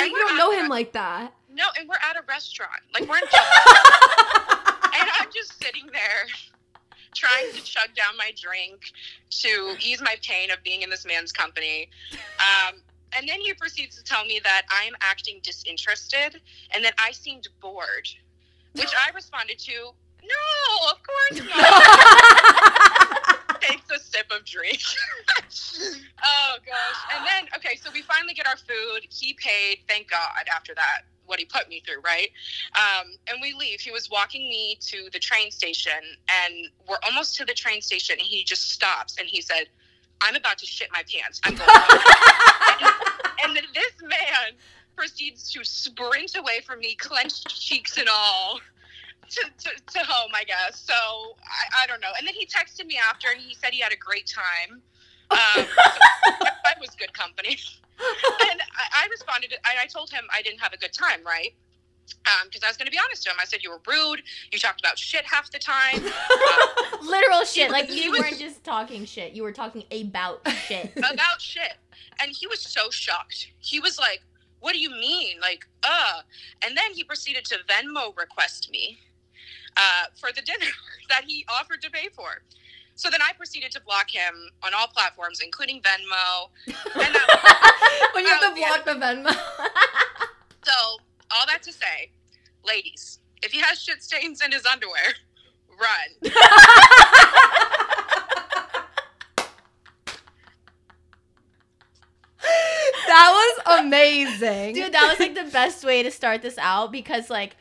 [0.00, 1.32] I mean, And don't know him like that.
[1.52, 2.82] No, and we're at a restaurant.
[2.92, 6.26] Like we're in and I'm just sitting there
[7.14, 8.90] trying to chug down my drink
[9.30, 11.88] to ease my pain of being in this man's company.
[12.38, 12.80] Um,
[13.16, 16.40] and then he proceeds to tell me that I'm acting disinterested
[16.72, 18.08] and that I seemed bored,
[18.72, 19.72] which I responded to,
[20.24, 23.00] no, of course not.
[23.68, 24.80] Takes a sip of drink.
[26.24, 27.16] oh gosh.
[27.16, 29.06] And then okay, so we finally get our food.
[29.10, 32.30] He paid, thank God, after that, what he put me through, right?
[32.74, 33.80] Um, and we leave.
[33.80, 35.92] He was walking me to the train station
[36.28, 39.68] and we're almost to the train station and he just stops and he said,
[40.20, 41.40] I'm about to shit my pants.
[41.44, 41.68] I'm going
[42.80, 42.92] and,
[43.44, 44.54] and then this man
[44.96, 48.60] proceeds to sprint away from me, clenched cheeks and all.
[49.30, 50.80] To, to, to home, I guess.
[50.80, 52.12] So I, I don't know.
[52.18, 54.82] And then he texted me after, and he said he had a great time.
[55.30, 57.56] Um, so I was good company.
[58.50, 59.54] and I, I responded.
[59.64, 61.54] I, I told him I didn't have a good time, right?
[62.44, 63.36] Because I was going to be honest to him.
[63.40, 64.22] I said you were rude.
[64.52, 66.02] You talked about shit half the time.
[67.02, 67.70] Literal shit.
[67.70, 69.32] Like you was- weren't just talking shit.
[69.32, 70.92] You were talking about shit.
[70.96, 71.74] about shit.
[72.20, 73.52] And he was so shocked.
[73.58, 74.22] He was like,
[74.60, 75.40] What do you mean?
[75.40, 76.20] Like, uh.
[76.64, 78.98] And then he proceeded to Venmo request me
[79.76, 80.70] uh, for the dinner
[81.08, 82.42] that he offered to pay for.
[82.96, 86.48] So then I proceeded to block him on all platforms, including Venmo.
[86.66, 88.68] And that, when you have Oh, to yeah.
[88.68, 89.32] block the Venmo.
[90.64, 90.72] so,
[91.32, 92.10] all that to say,
[92.64, 95.14] ladies, if he has shit stains in his underwear,
[95.70, 96.32] run.
[103.06, 104.74] that was amazing.
[104.74, 107.56] Dude, that was like the best way to start this out because like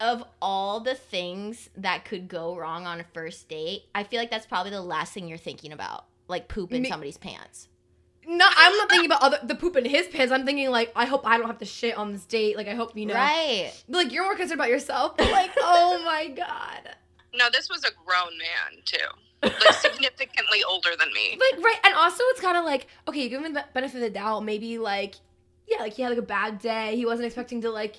[0.00, 4.30] of all the things that could go wrong on a first date, I feel like
[4.30, 6.04] that's probably the last thing you're thinking about.
[6.28, 7.68] Like poop in Me- somebody's pants.
[8.28, 10.32] No, I'm not thinking about other the poop in his pants.
[10.32, 12.56] I'm thinking like, I hope I don't have to shit on this date.
[12.56, 13.14] Like, I hope you know.
[13.14, 13.72] Right.
[13.88, 15.16] Like, you're more concerned about yourself.
[15.16, 16.96] But like, oh my god.
[17.32, 18.96] No, this was a grown man, too.
[19.42, 21.38] Like, significantly older than me.
[21.38, 24.00] Like, right, and also it's kind of like, okay, you give him the benefit of
[24.00, 24.40] the doubt.
[24.44, 25.14] Maybe like,
[25.68, 26.96] yeah, like he had like a bad day.
[26.96, 27.96] He wasn't expecting to like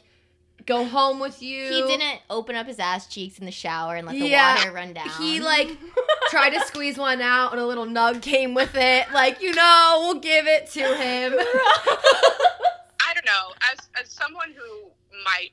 [0.68, 1.64] go home with you.
[1.64, 4.72] He didn't open up his ass cheeks in the shower and let the Yeah, water
[4.72, 5.10] run down.
[5.20, 5.70] He like
[6.30, 9.12] tried to squeeze one out, and a little nug came with it.
[9.12, 11.34] Like, you know, we'll give it to him.
[11.40, 13.54] I don't know.
[13.72, 14.90] As as someone who
[15.26, 15.52] might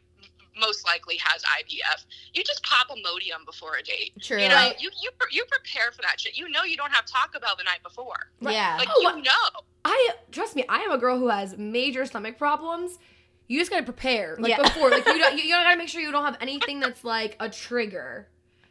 [0.60, 4.12] most likely has IBS, you just pop a Imodium before a date.
[4.20, 4.40] True.
[4.40, 6.36] You know, you you you prepare for that shit.
[6.36, 8.16] You know, you don't have Taco Bell the night before.
[8.40, 8.76] yeah.
[8.78, 9.62] Like Oh, you know.
[9.84, 12.98] I trust me, I am a girl who has major stomach problems.
[13.46, 14.62] You just gotta prepare, like Yeah.
[14.62, 17.36] before, like you don't, you, you gotta make sure you don't have anything that's like
[17.40, 18.26] a trigger.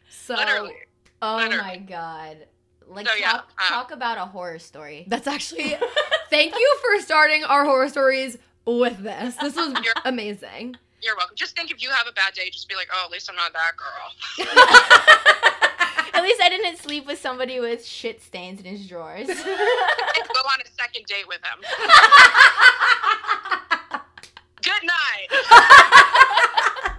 [0.09, 0.73] So, Literally.
[1.21, 1.57] oh Literally.
[1.57, 2.37] my god.
[2.87, 5.05] Like So, yeah, talk, uh, talk about a horror story.
[5.07, 5.75] that's actually.
[6.29, 9.35] thank you for starting our horror stories with this.
[9.35, 10.75] This was You're- amazing.
[11.01, 11.35] You're welcome.
[11.35, 13.35] Just think if you have a bad day, just be like, oh, at least I'm
[13.35, 14.11] not that girl.
[16.15, 19.27] At least I didn't sleep with somebody with shit stains in his drawers.
[19.27, 21.59] and go on a second date with him.
[24.79, 25.27] Good night.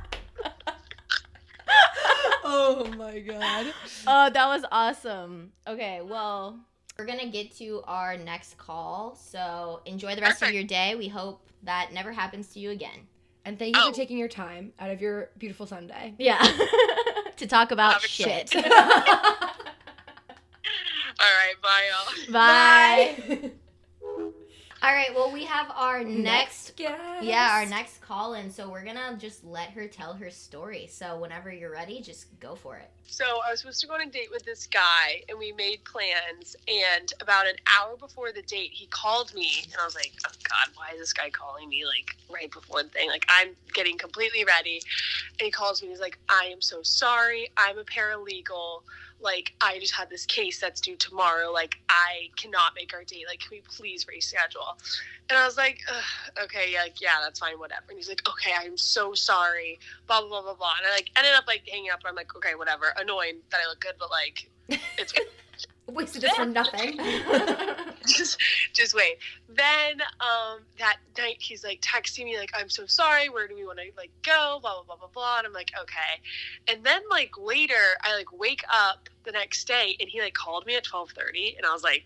[2.45, 3.67] oh my god.
[4.07, 5.53] oh, that was awesome.
[5.67, 6.59] Okay, well,
[6.99, 9.17] we're gonna get to our next call.
[9.17, 10.95] So enjoy the rest of your day.
[10.95, 13.09] We hope that never happens to you again.
[13.45, 13.91] And thank you Oh.
[13.91, 16.15] for taking your time out of your beautiful Sunday.
[16.19, 16.41] Yeah.
[17.37, 18.55] to talk about Have a shit.
[18.57, 18.63] All
[21.21, 22.33] right, bye, y'all.
[22.33, 23.51] Bye.
[24.85, 27.23] All right, well, we have our next guest.
[27.23, 28.51] Yeah, our next call in.
[28.51, 30.89] So we're gonna just let her tell her story.
[30.91, 32.91] So whenever you're ready, just go for it.
[33.07, 35.83] So I was supposed to go on a date with this guy, and we made
[35.87, 36.55] plans.
[36.69, 40.33] And about an hour before the date, he called me, and I was like, "Oh
[40.51, 43.09] God, why is this guy calling me like right before the thing?
[43.09, 44.83] Like I'm getting completely ready."
[45.41, 45.89] And he calls me.
[45.89, 47.49] He's like, "I am so sorry.
[47.57, 48.83] I'm a paralegal.
[49.25, 51.51] Like I just had this case that's due tomorrow.
[51.51, 53.25] Like I cannot make our date.
[53.27, 54.79] Like can we please reschedule?"
[55.31, 55.81] And I was like,
[56.45, 60.21] "Okay, yeah, like, yeah, that's fine, whatever." And he's like, "Okay, I'm so sorry." Blah
[60.21, 60.73] blah blah blah blah.
[60.79, 62.01] And I like ended up like hanging up.
[62.01, 64.49] And I'm like, "Okay, whatever." Annoying that I look good, but like
[64.99, 65.15] it's
[65.87, 66.99] Wasted this for nothing.
[68.07, 68.41] just
[68.73, 69.19] just wait.
[69.49, 73.65] Then um that night he's like texting me like I'm so sorry, where do we
[73.67, 74.59] want to like go?
[74.61, 75.39] Blah blah blah blah blah.
[75.39, 76.21] And I'm like, okay.
[76.69, 80.67] And then like later I like wake up the next day and he like called
[80.67, 82.05] me at twelve thirty and I was like,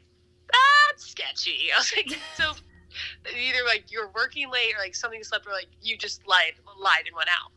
[0.91, 1.69] That's sketchy.
[1.75, 2.53] I was like, so
[3.37, 7.07] either like you're working late or like something slept or like you just lied lied
[7.07, 7.53] and went out.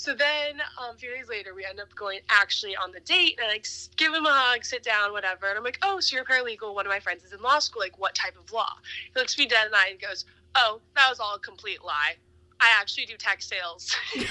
[0.00, 3.38] So then, um, a few days later, we end up going actually on the date,
[3.38, 3.66] and I like
[3.98, 5.46] give him a hug, sit down, whatever.
[5.46, 6.74] And I'm like, "Oh, so you're a paralegal?
[6.74, 7.82] One of my friends is in law school.
[7.82, 8.72] Like, what type of law?"
[9.12, 11.84] He looks me dead in the eye and goes, "Oh, that was all a complete
[11.84, 12.16] lie.
[12.60, 14.22] I actually do tech sales." I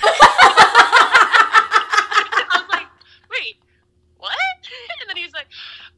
[2.51, 2.87] was like,
[3.29, 3.57] "Wait,
[4.17, 4.33] what?"
[5.01, 5.49] And then he's like,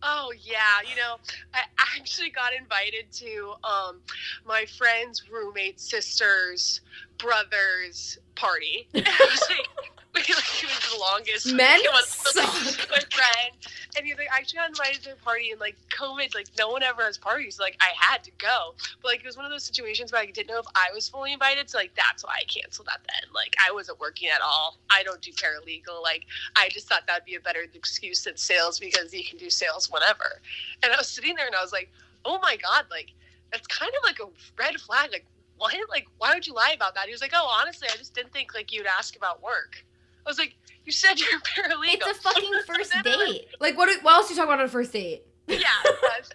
[0.04, 1.16] "Oh yeah, you know,
[1.54, 1.62] I
[1.98, 4.02] actually got invited to um,
[4.46, 6.82] my friend's roommate's sister's
[7.22, 9.70] brother's party." And I was like,
[10.16, 13.56] "Wait, like he was the longest Men he was like, my friend."
[13.96, 16.70] And he's like, "I actually got invited to a party, and like COVID, like no
[16.70, 17.60] one ever has parties.
[17.60, 20.26] Like I had to go, but like it was one of those situations where I
[20.26, 23.02] didn't know if I was fully invited, so like that's why I canceled that.
[23.08, 24.78] Then like I wasn't working at all.
[24.90, 26.02] I don't do paralegal.
[26.02, 29.50] Like I just thought that'd be a better excuse than sales because you can do
[29.50, 30.42] sales whenever.
[30.84, 31.92] And I was sitting there and I was like,
[32.26, 33.14] oh my God, like
[33.52, 35.10] that's kind of like a red flag.
[35.12, 35.26] Like,
[35.62, 35.76] what?
[35.90, 37.06] Like, why would you lie about that?
[37.06, 39.86] He was like, oh, honestly, I just didn't think like you'd ask about work.
[40.26, 42.08] I was like, you said you're a paralegal.
[42.08, 43.46] It's a fucking first date.
[43.60, 43.90] like, what?
[44.04, 45.24] What else do you talk about on a first date?
[45.48, 45.68] yeah,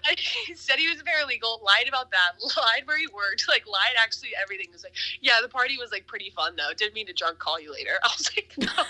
[0.04, 0.14] I,
[0.46, 3.96] he said he was a paralegal, lied about that, lied where he worked, like lied
[3.98, 4.66] actually everything.
[4.66, 6.72] He was like, yeah, the party was like pretty fun though.
[6.76, 7.92] Didn't mean to drunk call you later.
[8.02, 8.84] I was like, no,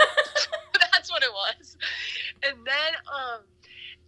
[0.92, 1.76] that's what it was.
[2.42, 3.40] And then um,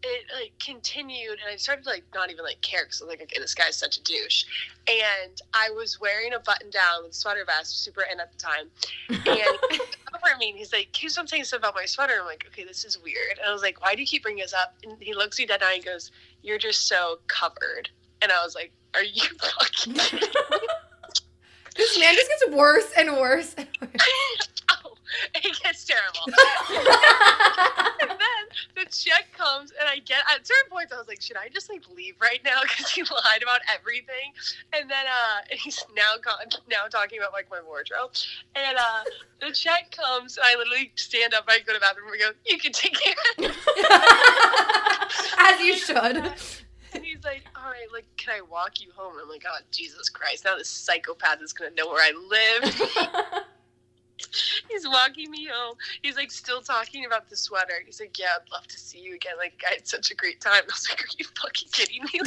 [0.03, 3.11] it like continued, and I started to like not even like care because I was
[3.13, 4.45] like, okay, this guy's such a douche.
[4.89, 8.71] And I was wearing a button down with sweater vest, super in at the time,
[9.09, 9.21] and
[10.15, 12.15] over me and he's like, keeps on saying stuff about my sweater.
[12.21, 13.39] I'm like, okay, this is weird.
[13.39, 14.75] And I was like, why do you keep bringing this up?
[14.85, 16.11] And he looks me dead eye and goes,
[16.43, 17.91] you're just so covered.
[18.23, 20.19] And I was like, are you fucking?
[21.79, 23.55] This man just gets worse and worse.
[23.57, 24.48] And worse.
[25.35, 26.27] it gets terrible.
[28.01, 28.43] and then
[28.77, 31.71] the check comes, and I get at certain points, I was like, should I just
[31.71, 34.33] like leave right now because he lied about everything?
[34.73, 38.13] And then uh, and he's now gone, now talking about like my wardrobe.
[38.55, 39.05] And uh,
[39.41, 42.19] the check comes, and I literally stand up, I go to the bathroom, and we
[42.19, 43.57] go, you can take care of it.
[45.39, 46.33] As you should.
[46.95, 49.15] And he's like, all right, like, can I walk you home?
[49.21, 53.45] I'm like, oh, Jesus Christ, now this psychopath is going to know where I live.
[54.69, 55.77] He's walking me home.
[56.03, 57.75] He's like still talking about the sweater.
[57.85, 59.35] He's like, "Yeah, I'd love to see you again.
[59.39, 62.21] Like, I had such a great time." I was like, "Are you fucking kidding me?"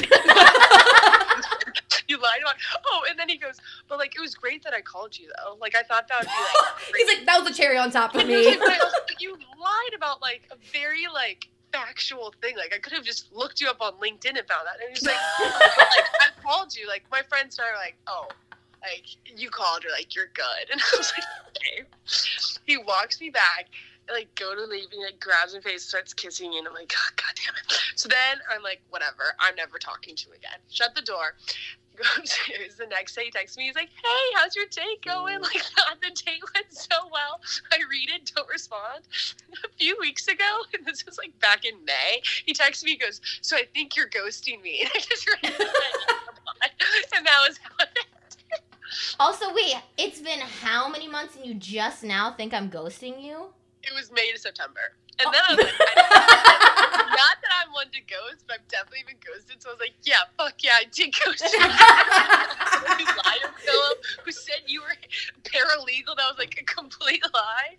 [2.08, 2.56] You lied about.
[2.88, 3.56] Oh, and then he goes,
[3.88, 5.56] "But like, it was great that I called you though.
[5.60, 8.16] Like, I thought that would be like." He's like, that was a cherry on top
[8.16, 8.58] of And he was me.
[8.60, 12.58] like, I was like, you lied about like a very like factual thing.
[12.58, 14.80] Like I could have just looked you up on LinkedIn and found that.
[14.82, 16.88] And he's like, like I called you.
[16.88, 18.28] Like my friends and I were like, oh,
[18.82, 19.90] like you called her.
[19.90, 20.70] Like you're good.
[20.72, 21.88] And I was like, okay.
[22.66, 23.70] He walks me back.
[24.12, 26.90] Like go to leave and like grabs my face, starts kissing me, and I'm like,
[26.90, 27.80] God, God damn it.
[27.96, 30.60] So then I'm like, whatever, I'm never talking to you again.
[30.70, 31.36] Shut the door.
[31.98, 32.76] Go upstairs.
[32.78, 33.66] The next day he texts me.
[33.66, 35.40] He's like, "Hey, how's your date going?
[35.40, 35.44] Mm.
[35.44, 35.62] Like,
[36.02, 37.42] the date went so well.
[37.74, 39.04] I read it, don't respond."
[39.66, 42.92] A few weeks ago, and this was like back in May, he texts me.
[42.92, 47.46] He goes, "So I think you're ghosting me." And I just read it, and that
[47.48, 48.06] was how it.
[49.20, 53.48] Also, wait, it's been how many months and you just now think I'm ghosting you?
[53.84, 55.32] It was May to September, and oh.
[55.32, 59.18] then I was like, I, "Not that I'm one to ghost, but I've definitely been
[59.26, 61.60] ghosted." So I was like, "Yeah, fuck yeah, I did ghost you."
[63.00, 64.96] you Philip, who said you were
[65.44, 66.16] paralegal.
[66.18, 67.78] That was like a complete lie.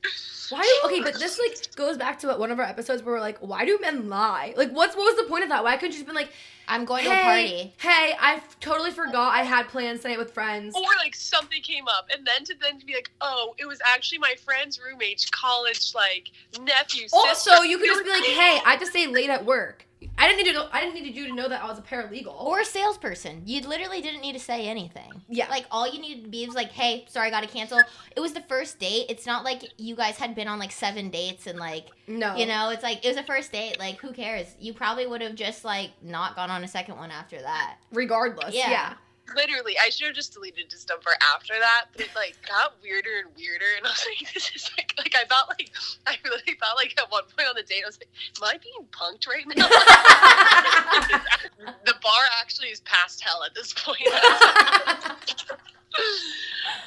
[0.50, 3.14] Why do okay, but this like goes back to what one of our episodes where
[3.14, 4.54] we're like, why do men lie?
[4.56, 5.64] Like what's what was the point of that?
[5.64, 6.32] Why couldn't you just been like,
[6.68, 7.74] I'm going hey, to a party.
[7.78, 10.74] hey, I totally forgot I had plans tonight with friends.
[10.74, 13.80] Or like something came up, and then to then to be like, oh, it was
[13.84, 17.06] actually my friend's roommate's college like nephew.
[17.12, 17.64] Also, sister.
[17.66, 19.86] you could just be like, hey, I just stay late at work.
[20.18, 21.82] I didn't need to know I didn't need you to know that I was a
[21.82, 22.42] paralegal.
[22.42, 23.42] Or a salesperson.
[23.46, 25.22] You literally didn't need to say anything.
[25.28, 25.48] Yeah.
[25.48, 27.80] Like all you needed to be was like, hey, sorry, I gotta cancel.
[28.14, 29.06] It was the first date.
[29.08, 32.36] It's not like you guys had been on like seven dates and like no.
[32.36, 33.78] you know, it's like it was a first date.
[33.78, 34.46] Like who cares?
[34.58, 37.76] You probably would have just like not gone on a second one after that.
[37.92, 38.54] regardless.
[38.54, 38.70] Yeah.
[38.70, 38.94] Yeah.
[39.34, 41.86] Literally, I should have just deleted his number after that.
[41.92, 45.14] But it like got weirder and weirder, and I was like, this is like, like
[45.16, 45.70] I thought, like
[46.06, 48.58] I really thought, like at one point on the date, I was like, am I
[48.58, 49.68] being punked right now?
[51.84, 54.06] the bar actually is past hell at this point.
[54.08, 55.14] Uh,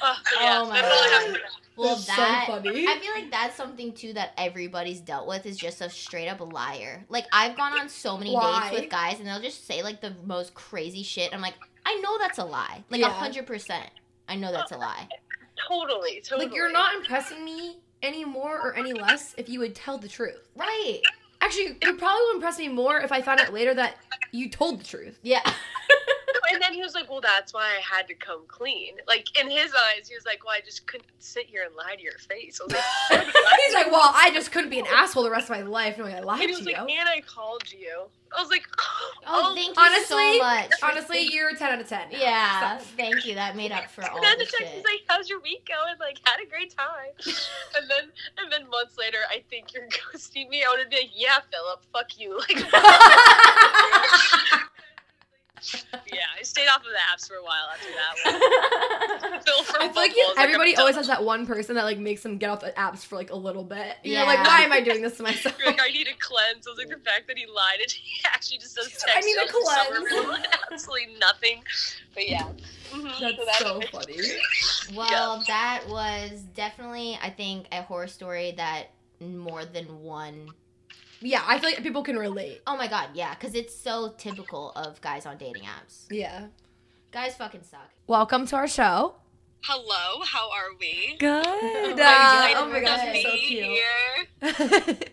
[0.00, 0.82] but yeah, Oh my I
[1.32, 1.40] God.
[1.76, 2.88] Well, That's so that funny.
[2.88, 6.40] I feel like that's something too that everybody's dealt with is just a straight up
[6.40, 7.04] liar.
[7.10, 8.70] Like I've gone on so many Why?
[8.70, 11.34] dates with guys and they'll just say like the most crazy shit.
[11.34, 11.52] I'm like,
[11.86, 12.84] I know that's a lie.
[12.90, 13.88] Like a hundred percent.
[14.28, 15.08] I know that's a lie.
[15.68, 16.46] Totally, totally.
[16.46, 20.08] Like you're not impressing me any more or any less if you would tell the
[20.08, 20.48] truth.
[20.56, 21.00] Right.
[21.40, 23.96] Actually, you probably would impress me more if I found out later that
[24.32, 25.18] you told the truth.
[25.22, 25.40] Yeah.
[26.52, 29.50] And then he was like, "Well, that's why I had to come clean." Like in
[29.50, 32.18] his eyes, he was like, "Well, I just couldn't sit here and lie to your
[32.18, 33.34] face." I was like,
[33.66, 36.14] He's like, well, I just couldn't be an asshole the rest of my life knowing
[36.14, 36.76] I lied and he to was you.
[36.76, 38.04] "And I called you."
[38.36, 40.70] I was like, oh, oh, thank you honestly- so much.
[40.82, 42.10] Honestly, you're a 10 out of 10.
[42.12, 42.18] now.
[42.18, 42.78] Yeah.
[42.78, 42.82] Stop.
[42.96, 43.34] Thank you.
[43.34, 44.76] That made up for all And then the the text shit.
[44.76, 47.12] was like, "How's your week going?" Like, had a great time.
[47.76, 50.64] and then, and then months later, I think you're ghosting me.
[50.64, 52.56] I would be like, "Yeah, Philip, fuck you." Like,
[56.12, 59.40] yeah, I stayed off of the apps for a while after that one.
[59.46, 61.84] Phil from I feel like you, was like, everybody always has that one person that
[61.84, 63.96] like makes them get off the apps for like a little bit.
[64.04, 64.24] You're Yeah.
[64.24, 65.56] like, why am I doing this to myself?
[65.58, 66.66] You're like, I need a cleanse.
[66.66, 69.14] I was like, the fact that he lied and he actually just does She's text.
[69.14, 71.62] like, "I need a cleanse." Absolutely nothing.
[72.14, 72.42] But yeah.
[72.92, 73.20] Mhm.
[73.20, 74.16] That's that- so funny.
[74.94, 78.90] Well, that was definitely, I think, a horror story that
[79.20, 80.48] more than one
[81.20, 82.60] Yeah, I feel like people can relate.
[82.66, 86.04] Oh my god, yeah, because it's so typical of guys on dating apps.
[86.10, 86.46] Yeah.
[87.10, 87.88] Guys fucking suck.
[88.06, 89.14] Welcome to our show.
[89.64, 91.16] Hello, how are we?
[91.18, 91.46] Good.
[91.46, 94.92] I'm Uh, oh my to gosh, be you're so cute.
[94.94, 94.98] Here.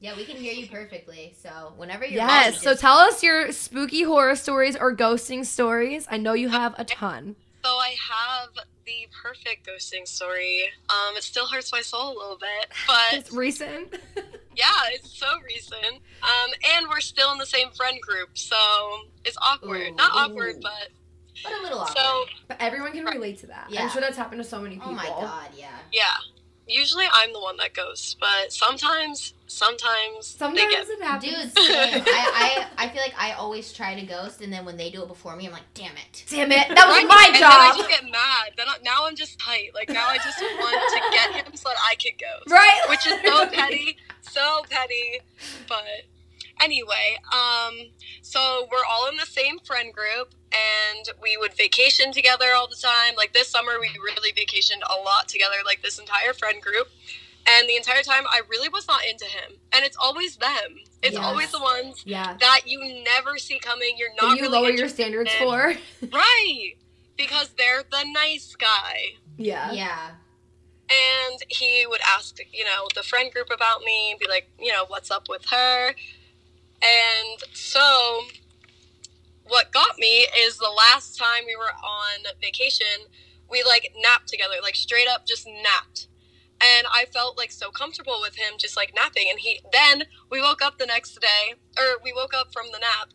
[0.00, 1.32] Yeah, we can hear you perfectly.
[1.40, 2.46] So whenever you're yes.
[2.46, 6.08] ready, So just- tell us your spooky horror stories or ghosting stories.
[6.10, 7.36] I know you have a ton.
[7.64, 8.48] So I have
[8.84, 10.64] the perfect ghosting story.
[10.90, 13.94] Um, it still hurts my soul a little bit, but It's recent.
[14.56, 16.00] yeah, it's so recent.
[16.22, 18.56] Um, and we're still in the same friend group, so
[19.24, 19.92] it's awkward.
[19.92, 19.94] Ooh.
[19.94, 20.88] Not awkward, but
[21.44, 21.96] but a little awkward.
[21.96, 23.66] so But everyone can relate to that.
[23.70, 23.84] Yeah.
[23.84, 24.90] I'm sure that's happened to so many people.
[24.90, 25.68] oh my god, yeah.
[25.92, 26.02] yeah.
[26.66, 31.52] Usually I'm the one that ghosts, but sometimes, sometimes, Sometimes they get it happens.
[31.54, 32.02] Dude, same.
[32.06, 35.02] I, I I feel like I always try to ghost, and then when they do
[35.02, 36.24] it before me, I'm like, damn it.
[36.28, 37.06] Damn it, that was Right?
[37.06, 38.52] my and Then I just get mad.
[38.56, 39.70] Then I, now I'm just tight.
[39.74, 42.50] Like now I just want to get him so that I could ghost.
[42.50, 42.80] Right?
[42.88, 45.20] which is so petty, so petty.
[45.68, 45.84] But
[46.60, 47.74] anyway, um,
[48.22, 52.76] so we're all in the same friend group, and we would vacation together all the
[52.76, 53.14] time.
[53.16, 56.88] Like this summer, we really vacationed a lot together, like this entire friend group.
[57.46, 60.76] And the entire time, I really was not into him, and it's always them.
[61.02, 61.24] It's Yes.
[61.24, 62.36] always the ones Yeah.
[62.38, 63.96] that you never see coming.
[63.98, 65.38] You're That not you really lower your standards in.
[65.38, 65.74] for.
[66.12, 66.72] right
[67.16, 69.72] because they're the nice guy Yeah.
[69.72, 70.10] Yeah.
[70.88, 74.84] and he would ask you know the friend group about me be like you know
[74.88, 75.88] what's up with her
[76.82, 78.22] and so
[79.44, 82.86] what got me is the last time we were on vacation
[83.50, 86.08] we like napped together like straight up just napped
[86.62, 90.40] and i felt like so comfortable with him just like napping and he then we
[90.40, 93.08] woke up the next day or we woke up from the nap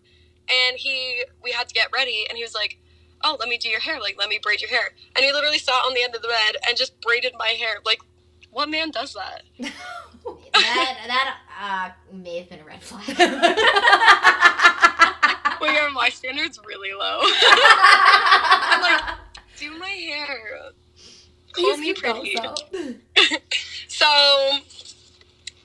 [0.50, 2.78] and he we had to get ready and he was like
[3.24, 4.90] oh let me do your hair like let me braid your hair.
[5.16, 7.78] And he literally sat on the end of the bed and just braided my hair
[7.86, 8.00] like
[8.52, 9.44] what man does that?
[10.54, 13.08] That that uh may have been a red flag.
[15.62, 17.22] well yeah my standards really low?
[17.24, 19.02] I'm like
[19.58, 20.72] do my hair.
[21.54, 22.36] Call He's me pretty
[23.88, 24.52] so.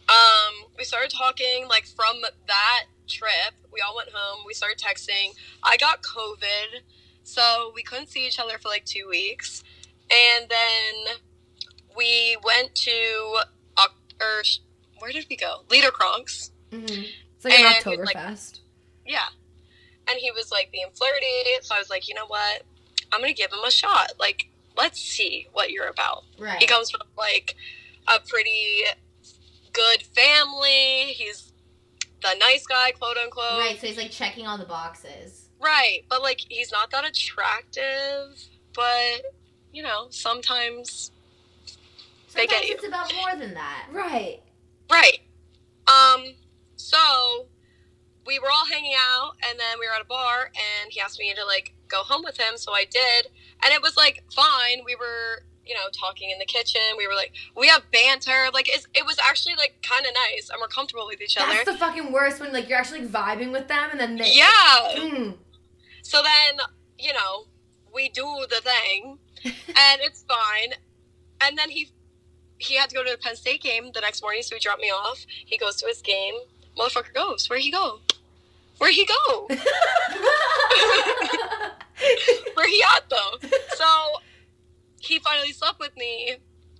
[0.09, 2.16] um we started talking like from
[2.48, 5.31] that trip we all went home we started texting
[5.62, 6.81] i got covid
[7.22, 9.62] so we couldn't see each other for like two weeks
[10.11, 11.16] and then
[11.96, 13.38] we went to
[14.20, 14.42] or
[14.98, 17.07] where did we go Liederkranz Mhm.
[17.37, 18.61] It's like an And like- Oktoberfest.
[19.07, 19.29] yeah
[20.09, 21.64] and he was like being flirty idiot.
[21.64, 22.62] so i was like you know what
[23.12, 26.59] i'm gonna give him a shot like let's see what you're about right.
[26.61, 27.57] he comes from like
[28.09, 28.83] a pretty
[29.73, 31.13] good family.
[31.15, 31.53] He's
[32.23, 33.59] the nice guy, quote unquote.
[33.59, 35.49] Right, so he's like checking all the boxes.
[35.61, 38.43] Right, But like he's not that attractive,
[38.75, 39.23] but
[39.73, 41.11] you know, sometimes
[42.35, 42.75] They Sometimes get you.
[42.75, 43.87] it's about more than that.
[43.93, 44.41] Right.
[44.91, 45.21] Right.
[45.87, 46.35] Um
[46.77, 47.47] so
[48.27, 50.46] we were all hanging out and then we were at a bar
[50.83, 53.29] and he asked me to like go home with him, so I did.
[53.65, 54.83] And it was like fine.
[54.85, 56.81] We were, you know, talking in the kitchen.
[56.96, 58.50] We were like we have banter.
[58.52, 61.52] Like it's, it was actually like kind of nice and we're comfortable with each other.
[61.52, 64.33] That's the fucking worst when like you're actually like, vibing with them and then they
[64.35, 64.79] yeah.
[64.96, 65.37] Mm.
[66.02, 66.60] So then,
[66.98, 67.46] you know,
[67.94, 70.75] we do the thing and it's fine.
[71.40, 71.90] And then he
[72.58, 74.81] he had to go to the Penn State game the next morning, so he dropped
[74.81, 75.27] me off.
[75.29, 76.35] He goes to his game.
[76.79, 77.50] Motherfucker goes.
[77.50, 78.00] Where'd he go?
[78.83, 79.47] Where'd he go?
[82.55, 83.39] Where he at though?
[83.77, 83.87] So
[85.01, 86.35] he finally slept with me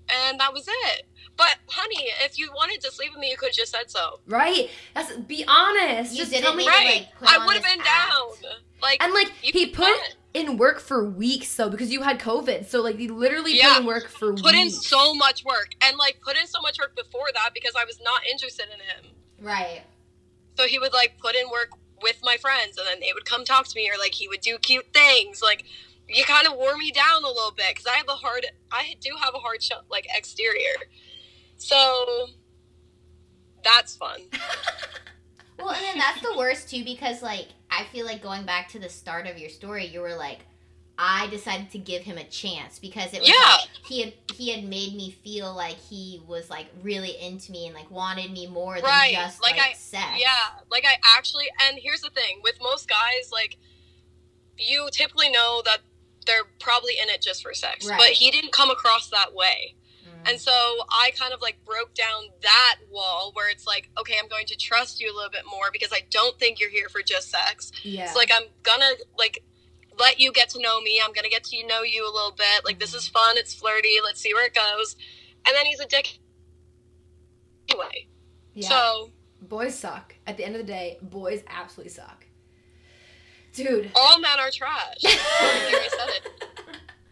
[0.09, 1.07] and that was it.
[1.37, 4.19] But honey, if you wanted to sleep with me, you could have just said so.
[4.27, 4.69] Right?
[4.95, 6.11] That's be honest.
[6.13, 7.07] You Just didn't tell me need to, Right.
[7.21, 8.11] like, I would have been act.
[8.11, 8.53] down.
[8.83, 10.17] Like And like you he put went.
[10.35, 12.67] in work for weeks though because you had COVID.
[12.69, 13.75] So like he literally Yeah.
[13.75, 14.43] put in work for weeks.
[14.43, 17.75] put in so much work and like put in so much work before that because
[17.79, 19.13] I was not interested in him.
[19.39, 19.83] Right.
[20.57, 21.71] So he would like put in work
[22.03, 24.41] with my friends and then they would come talk to me or like he would
[24.41, 25.41] do cute things.
[25.43, 25.65] Like
[26.09, 28.97] you kind of wore me down a little bit because I have a hard, I
[29.01, 30.77] do have a hard sh- like exterior.
[31.57, 32.29] So
[33.65, 34.21] that's fun.
[35.59, 38.79] Well, and then that's the worst too because like I feel like going back to
[38.81, 40.41] the start of your story, you were like,
[41.05, 43.35] I decided to give him a chance because it was Yeah.
[43.57, 47.67] like he had he had made me feel like he was like really into me
[47.67, 50.13] and like wanted me more than Right, just like like, I- sex.
[50.21, 53.57] Yeah, like I actually, and here's the thing with most guys, like
[54.57, 55.79] you typically know that
[56.25, 59.75] they're probably in it just for sex, but he didn't come across that way.
[60.07, 60.31] Mm.
[60.31, 60.53] And so
[60.89, 64.57] I kind of like broke down that wall where it's like, okay, I'm going to
[64.57, 67.73] trust you a little bit more because I don't think you're here for just sex.
[67.83, 68.05] Yeah.
[68.05, 69.43] It's like I'm gonna like
[69.99, 71.01] let you get to know me.
[71.03, 72.65] I'm gonna get to know you a little bit.
[72.65, 73.37] Like this is fun.
[73.39, 73.97] It's flirty.
[74.03, 74.97] Let's see where it goes.
[75.47, 76.19] And then he's a dick
[77.69, 78.09] anyway.
[78.55, 78.69] yeah.
[78.69, 80.15] So boys suck.
[80.27, 82.27] At the end of the day, boys absolutely suck.
[83.53, 83.91] Dude.
[83.95, 84.97] all men are trash.
[85.05, 86.29] I said it.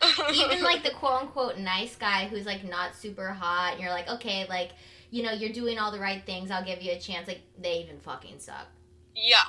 [0.34, 4.08] even like the quote unquote nice guy who's like not super hot, and you're like,
[4.08, 4.70] okay, like
[5.10, 6.50] you know, you're doing all the right things.
[6.50, 7.28] I'll give you a chance.
[7.28, 8.66] Like they even fucking suck.
[9.14, 9.44] yeah.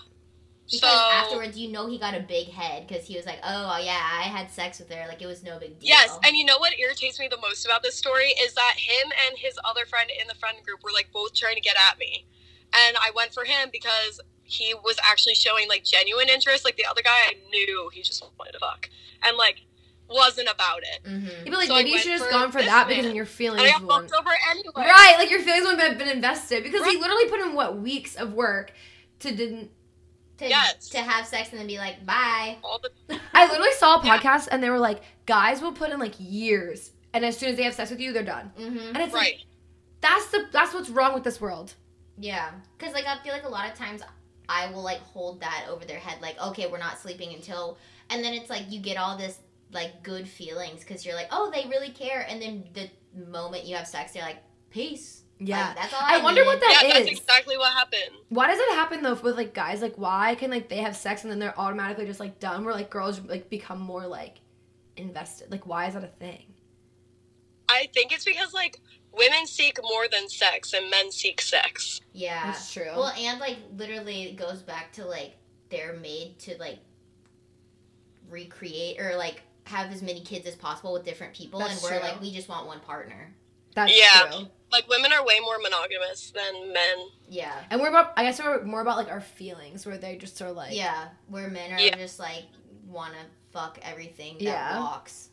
[0.71, 3.77] Because so afterwards, you know, he got a big head because he was like, "Oh
[3.77, 5.05] yeah, I had sex with her.
[5.07, 7.65] Like it was no big deal." Yes, and you know what irritates me the most
[7.65, 10.91] about this story is that him and his other friend in the friend group were
[10.93, 12.25] like both trying to get at me.
[12.73, 16.63] And I went for him because he was actually showing like genuine interest.
[16.63, 18.89] Like the other guy, I knew he just wanted to fuck.
[19.23, 19.61] And like
[20.09, 20.99] wasn't about it.
[21.07, 23.03] hmm Yeah, but like So maybe you should have for gone for this that because
[23.03, 23.05] man.
[23.07, 24.11] then your And feelings I got wouldn't.
[24.11, 24.71] fucked over anyway.
[24.89, 28.15] Right, like your feelings wouldn't have been invested because he literally put in what weeks
[28.15, 28.73] of work
[29.19, 29.71] to didn't.
[30.41, 30.89] To, Yes.
[30.89, 34.17] to have sex and then be like, "Bye." All the I literally saw a Yeah.
[34.17, 37.57] podcast and they were like, guys will put in like years, and as soon as
[37.57, 38.51] they have sex with you, they're done.
[38.57, 39.35] hmm And it's right.
[39.35, 39.39] like
[40.01, 41.75] that's the that's what's wrong with this world.
[42.17, 44.01] Yeah, because like I feel like a lot of times
[44.49, 47.77] I will like hold that over their head, like, "Okay, we're not sleeping until,"
[48.09, 49.37] and then it's like you get all this
[49.71, 52.89] like good feelings because you're like, "Oh, they really care," and then the
[53.27, 55.99] moment you have sex, they're like, "Peace." Like, that's all.
[56.03, 56.69] I, I wonder what needed.
[56.69, 58.11] that yeah, that's exactly what happened.
[58.29, 59.81] Why does it happen though with like guys?
[59.81, 62.63] Like why can like they have sex and then they're automatically just like done?
[62.63, 64.37] Where like girls like become more like
[64.97, 65.51] invested.
[65.51, 66.45] Like why is that a thing?
[67.69, 68.79] I think it's because like
[69.13, 72.01] women seek more than sex and men seek sex.
[72.13, 72.45] Yeah.
[72.45, 72.85] That's true.
[72.85, 75.35] Well, and like literally it goes back to like
[75.69, 76.79] they're made to like
[78.29, 81.99] recreate or like have as many kids as possible with different people That's and we're
[81.99, 82.09] true.
[82.09, 83.33] like we just want one partner.
[83.75, 84.27] That's Yeah.
[84.29, 84.47] true.
[84.71, 87.07] Like women are way more monogamous than men.
[87.29, 87.53] Yeah.
[87.69, 90.51] And we're about I guess we're more about like our feelings where they just are
[90.51, 91.95] like yeah, where men are Yeah.
[91.97, 92.43] just like
[92.87, 93.19] want to
[93.51, 94.79] fuck everything that Yeah.
[94.79, 95.29] walks.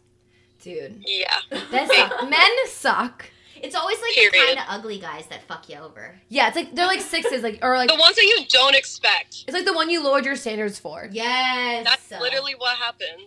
[0.60, 1.04] dude.
[1.06, 1.32] Yeah.
[1.70, 2.28] That suck.
[2.30, 3.30] Men suck.
[3.62, 4.32] It's always like Period.
[4.32, 6.16] the kind of ugly guys that fuck you over.
[6.28, 9.44] Yeah, it's like they're like sixes, like or like The ones that you don't expect.
[9.46, 11.08] it's like the one you lowered your standards for.
[11.12, 11.84] Yes.
[11.84, 13.22] That's literally what happened.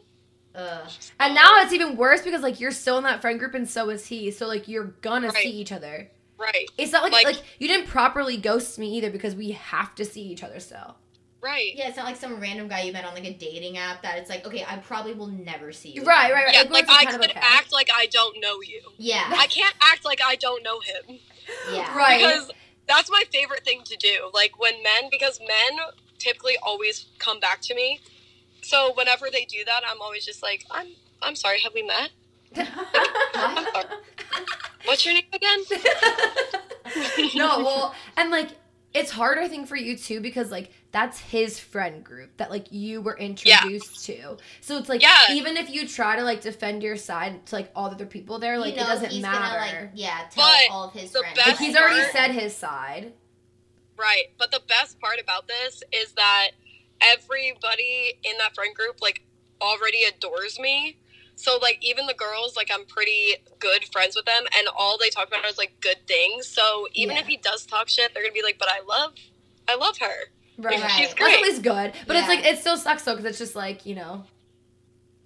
[0.55, 0.89] Ugh.
[1.19, 3.89] And now it's even worse because like you're still in that friend group and so
[3.89, 4.31] is he.
[4.31, 5.43] So like you're gonna Right.
[5.43, 6.09] see each other.
[6.37, 6.67] Right.
[6.77, 10.05] It's not like, Like- like you didn't properly ghost me either because we have to
[10.05, 10.97] see each other still.
[11.39, 11.71] Right.
[11.75, 14.19] Yeah, it's not like some random guy you met on like a dating app that
[14.19, 16.03] it's like, okay, I probably will never see you.
[16.03, 16.53] Right, right, right.
[16.53, 17.39] Yeah, Like, like I could okay.
[17.41, 18.81] act like I don't know you.
[18.97, 19.23] Yeah.
[19.35, 21.19] I can't act like I don't know him.
[21.71, 21.95] Yeah.
[21.97, 22.19] Right.
[22.19, 22.51] Because
[22.87, 24.29] that's my favorite thing to do.
[24.33, 25.79] Like when men, because men
[26.19, 28.01] typically always come back to me.
[28.71, 30.87] So whenever they do that, I'm always just like, I'm,
[31.21, 31.59] I'm sorry.
[31.59, 32.09] Have we met?
[33.35, 33.65] I'm.
[34.85, 35.59] What's your name again?
[37.35, 38.47] no, well, and like
[38.93, 42.71] it's hard I think for you too because like that's his friend group that like
[42.71, 44.37] you were introduced to.
[44.61, 45.17] So it's like Yeah.
[45.31, 48.39] even if you try to like defend your side to like all the other people
[48.39, 49.59] there, like You it doesn't he's matter.
[49.59, 51.37] Gonna, like, yeah, tell But all of his friends.
[51.45, 53.13] like he's already part- said his side.
[53.97, 54.25] Right.
[54.39, 56.51] But the best part about this is that
[57.01, 59.23] everybody in that friend group like
[59.61, 60.97] already adores me.
[61.35, 65.09] So like even the girls, like I'm pretty good friends with them and all they
[65.09, 66.47] talk about is like good things.
[66.47, 67.21] So even Yeah.
[67.21, 69.13] if he does talk shit, they're gonna be like, But I love
[69.67, 70.29] I love her.
[70.57, 70.79] Right.
[70.81, 70.91] Right.
[70.91, 71.35] She's That's great.
[71.35, 71.93] at least good.
[72.07, 74.25] But it's like it still sucks though because it's just like, you know,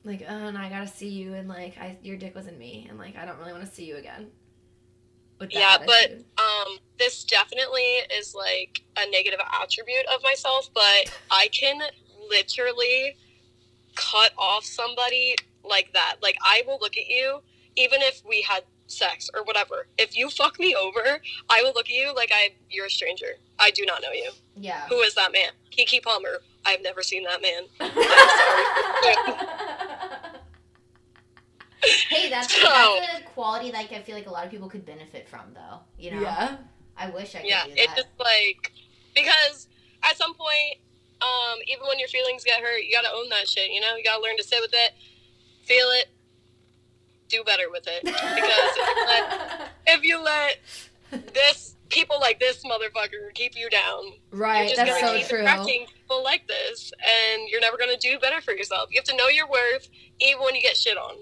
[0.04, 2.86] like, oh and I gotta see you and like I your dick was in me
[2.90, 4.28] and like I don't really want to see you again.
[5.46, 11.12] With that Yeah, but um this definitely is like a negative attribute of myself, but
[11.32, 11.82] I can
[12.30, 13.18] literally
[13.96, 16.18] cut off somebody like that.
[16.22, 17.42] Like I will look at you
[17.76, 19.88] even if we had sex or whatever.
[19.98, 23.36] If you fuck me over, I will look at you like I you're a stranger.
[23.60, 24.32] I do not know you.
[24.56, 24.88] Yeah.
[24.90, 25.52] Who is that man?
[25.72, 26.40] Keke Palmer.
[26.66, 27.66] I've never seen that man.
[32.10, 34.86] hey, that's, So- that's a quality like I feel like a lot of people could
[34.86, 35.80] benefit from, though.
[35.98, 36.22] You know.
[36.22, 36.58] Yeah.
[36.98, 38.72] I wish I could yeah, do it's just like
[39.14, 39.68] because
[40.04, 40.80] at some point,
[41.22, 43.70] um, even when your feelings get hurt, you gotta own that shit.
[43.72, 44.94] You know, you gotta learn to sit with it,
[45.64, 46.08] feel it,
[47.28, 48.04] do better with it.
[48.04, 54.14] Because if you let, if you let this people like this motherfucker keep you down,
[54.32, 54.60] Right.
[54.60, 55.40] you're just That's gonna so keep true.
[55.40, 58.90] attracting people like this, and you're never gonna do better for yourself.
[58.92, 59.90] You have to know your worth,
[60.22, 61.16] even when you get shit on.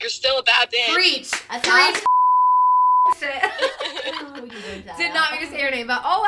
[0.00, 0.94] You're still a bad bitch.
[0.94, 1.30] Preach.
[1.50, 1.96] I Preach.
[1.96, 2.04] thought.
[3.18, 3.42] Shit.
[4.42, 6.20] we can Did not mean to say your name, but oh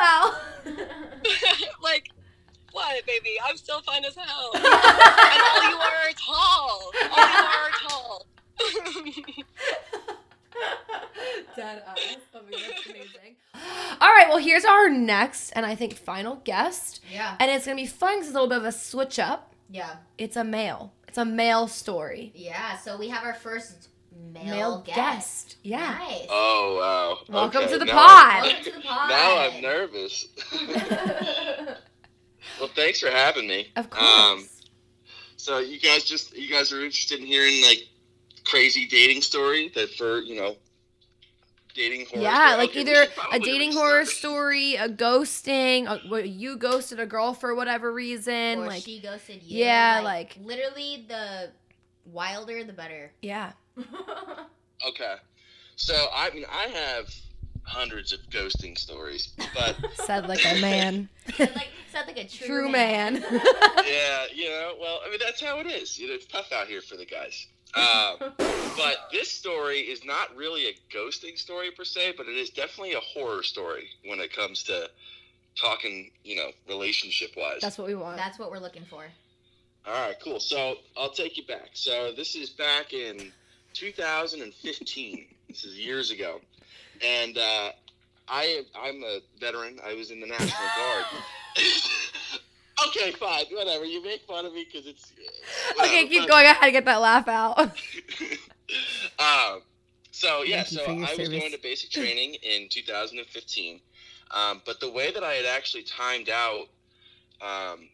[0.65, 0.75] well.
[1.83, 2.09] like,
[2.71, 3.37] what, baby?
[3.45, 4.51] I'm still fine as hell.
[4.55, 6.91] and all you are are tall.
[6.95, 8.25] All you are are tall.
[11.55, 12.17] Dead eyes.
[12.35, 13.35] I mean, that's amazing.
[13.99, 17.01] All right, well, here's our next and I think final guest.
[17.11, 17.35] Yeah.
[17.39, 19.53] And it's going to be fun 'cause it's a little bit of a switch up.
[19.69, 19.95] Yeah.
[20.17, 20.91] It's a male.
[21.11, 22.31] It's a male story.
[22.33, 22.77] Yeah.
[22.77, 23.89] So we have our first
[24.33, 24.95] male, Male guest.
[24.95, 25.55] guest.
[25.61, 25.97] Yeah.
[25.99, 26.25] Nice.
[26.29, 27.17] Oh wow!
[27.27, 28.43] Welcome Okay, to the now- pod.
[28.43, 29.09] Welcome to the pod.
[29.09, 30.27] Now I'm nervous.
[32.61, 33.67] well, thanks for having me.
[33.75, 34.05] Of course.
[34.05, 34.47] Um,
[35.35, 37.89] so you guys just you guys are interested in hearing like
[38.45, 40.55] crazy dating story that for you know
[41.73, 42.21] dating horror.
[42.23, 42.57] yeah, story?
[42.57, 43.87] like Okay, either a dating restart.
[43.89, 48.59] horror story, a ghosting, a, what, you ghosted a girl for whatever reason.
[48.59, 49.59] or like, she ghosted you.
[49.65, 51.51] Yeah, like literally the
[52.05, 53.11] wilder the better.
[53.21, 53.53] yeah.
[54.87, 55.13] Okay,
[55.75, 57.13] so I mean I have
[57.63, 61.07] hundreds of ghosting stories, but Said like a man.
[61.37, 63.23] Sound like sound like a true, True man.
[63.85, 65.99] yeah, you know, well, I mean that's how it is.
[65.99, 67.45] You know, it's tough out here for the guys.
[67.73, 68.33] Um,
[68.77, 72.93] but this story is not really a ghosting story per se, but it is definitely
[72.93, 74.89] a horror story when it comes to
[75.55, 77.59] talking, you know, relationship wise.
[77.61, 78.17] That's what we want.
[78.17, 79.03] That's what we're looking for.
[79.85, 80.39] All right, cool.
[80.39, 81.71] So I'll take you back.
[81.73, 83.31] So this is back in
[83.73, 85.27] 2015.
[85.51, 86.39] This is years ago,
[87.05, 87.71] and uh,
[88.25, 89.81] I I'm a veteran.
[89.85, 91.05] I was in the National Guard.
[92.87, 93.85] okay, fine, whatever.
[93.85, 95.11] You make fun of me because it's
[95.79, 96.45] uh, okay, keep but- going.
[96.45, 97.57] I had to get that laugh out.
[99.19, 99.61] um,
[100.11, 103.79] so yeah, so I was going to basic training in 2015,
[104.31, 106.67] um, but the way that I had actually timed out
[107.41, 107.87] um,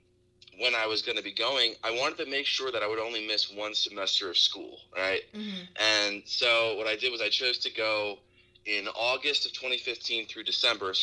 [0.60, 3.00] when I was going to be going, I wanted to make sure that I would
[3.00, 5.22] only miss one semester of school, right?
[5.34, 5.64] Mm-hmm.
[5.80, 8.18] And so what I did was I chose to go
[8.66, 10.94] in August of 2015 through December.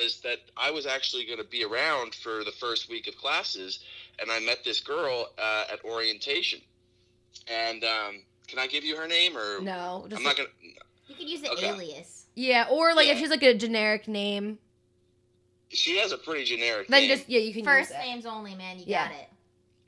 [0.00, 3.80] Is that I was actually going to be around for the first week of classes,
[4.20, 6.60] and I met this girl uh, at orientation.
[7.48, 10.48] And um, can I give you her name or no, I'm not gonna.
[11.08, 11.68] You could use the Okay.
[11.68, 12.26] alias.
[12.36, 14.58] yeah, or like if she's like a generic name,
[15.70, 17.10] She has a pretty generic then name.
[17.16, 18.02] just yeah, you can First use it.
[18.06, 18.78] names only, man.
[18.78, 19.08] You Yeah.
[19.08, 19.28] got it.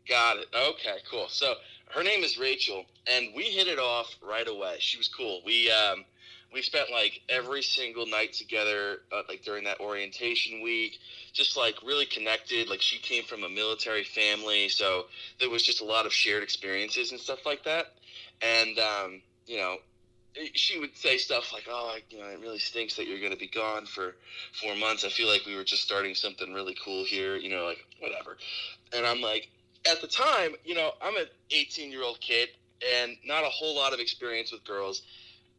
[0.08, 0.48] Got it.
[0.54, 1.28] Okay, cool.
[1.28, 1.54] So
[1.94, 4.76] her name is Rachel, and we hit it off right away.
[4.80, 5.42] She was cool.
[5.46, 6.04] We um,
[6.52, 10.98] we spent like every single night together, uh, like during that orientation week,
[11.32, 12.68] just like really connected.
[12.68, 15.06] Like she came from a military family, so
[15.40, 17.94] there was just a lot of shared experiences and stuff like that.
[18.40, 19.76] And um, you know,
[20.54, 23.38] she would say stuff like, "Oh, you know, it really stinks that you're going to
[23.38, 24.16] be gone for
[24.62, 25.04] four months.
[25.04, 27.36] I feel like we were just starting something really cool here.
[27.36, 28.36] You know, like whatever."
[28.94, 29.48] And I'm like,
[29.90, 32.50] at the time, you know, I'm an 18 year old kid
[32.98, 35.02] and not a whole lot of experience with girls.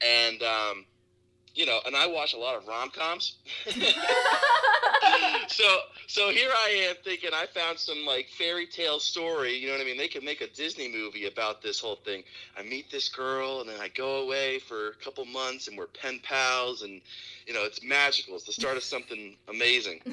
[0.02, 0.86] And, um,
[1.56, 3.38] you know, and I watch a lot of rom coms.
[5.48, 5.64] so,
[6.08, 9.56] so here I am thinking I found some like fairy tale story.
[9.56, 9.98] You know what I mean?
[9.98, 12.24] They could make a Disney movie about this whole thing.
[12.58, 15.88] I meet this girl and then I go away for a couple months and we're
[15.88, 17.02] pen pals and,
[17.46, 18.36] you know, it's magical.
[18.36, 20.02] It's the start of something amazing.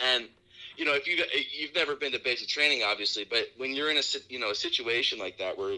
[0.00, 0.28] And
[0.76, 1.22] you know, if you
[1.58, 4.54] you've never been to basic training, obviously, but when you're in a you know a
[4.54, 5.76] situation like that where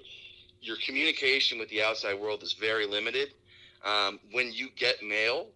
[0.61, 3.35] your communication with the outside world is very limited,
[3.85, 5.49] um, when you get mail,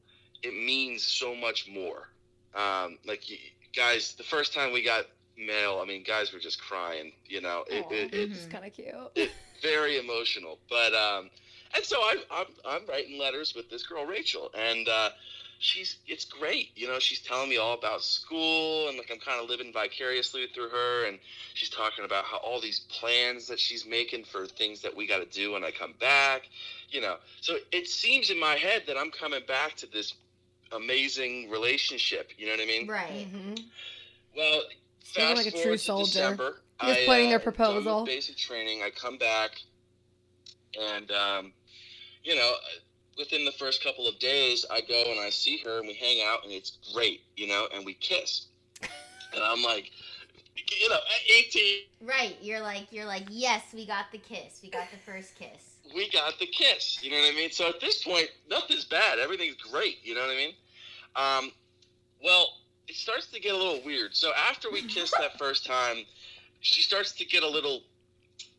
[0.43, 2.09] it means so much more.
[2.55, 3.37] Um, like you,
[3.77, 7.13] guys, the first time we got mail, I mean, guys were just crying.
[7.27, 7.95] You know, it, Aw.
[7.95, 9.31] it, it's kind of cute.
[9.63, 10.59] very emotional.
[10.71, 11.31] But um,
[11.75, 15.11] and so I, I'm I'm writing letters with this girl Rachel, and uh,
[15.59, 16.71] she's it's great.
[16.77, 20.47] You know, she's telling me all about school, and like I'm kind of living vicariously
[20.55, 21.19] through her, and
[21.55, 25.19] she's talking about how all these plans that she's making for things that we got
[25.19, 26.49] to do when I come back.
[26.91, 30.15] You know, so it seems in my head that I'm coming back to this
[30.73, 32.31] amazing relationship.
[32.37, 32.87] You know what I mean?
[32.87, 33.29] Right.
[33.33, 33.55] mm-hmm.
[34.37, 34.63] Well,
[35.03, 36.05] Speaking fast like a true forward to soldier.
[36.05, 38.05] December, He was I, planning their uh, done proposal.
[38.05, 38.83] Basic training.
[38.83, 39.51] I come back,
[40.81, 41.53] and um,
[42.25, 42.53] you know,
[43.19, 46.21] within the first couple of days, I go and I see her, and we hang
[46.27, 48.47] out, and it's great, you know, and we kiss,
[49.33, 49.91] and I'm like,
[50.81, 52.37] you know, at 18, Right.
[52.41, 54.61] You're like you're like yes, we got the kiss.
[54.63, 55.77] We got the first kiss.
[55.95, 57.03] we got the kiss.
[57.03, 57.51] You know what I mean?
[57.51, 59.19] So at this point, nothing's bad.
[59.19, 59.99] Everything's great.
[60.05, 60.53] You know what I mean?
[61.17, 61.53] Um,
[62.23, 62.47] well,
[62.89, 64.15] it starts to get a little weird.
[64.15, 65.99] So after we kiss that first time,
[66.61, 67.83] she starts to get a little,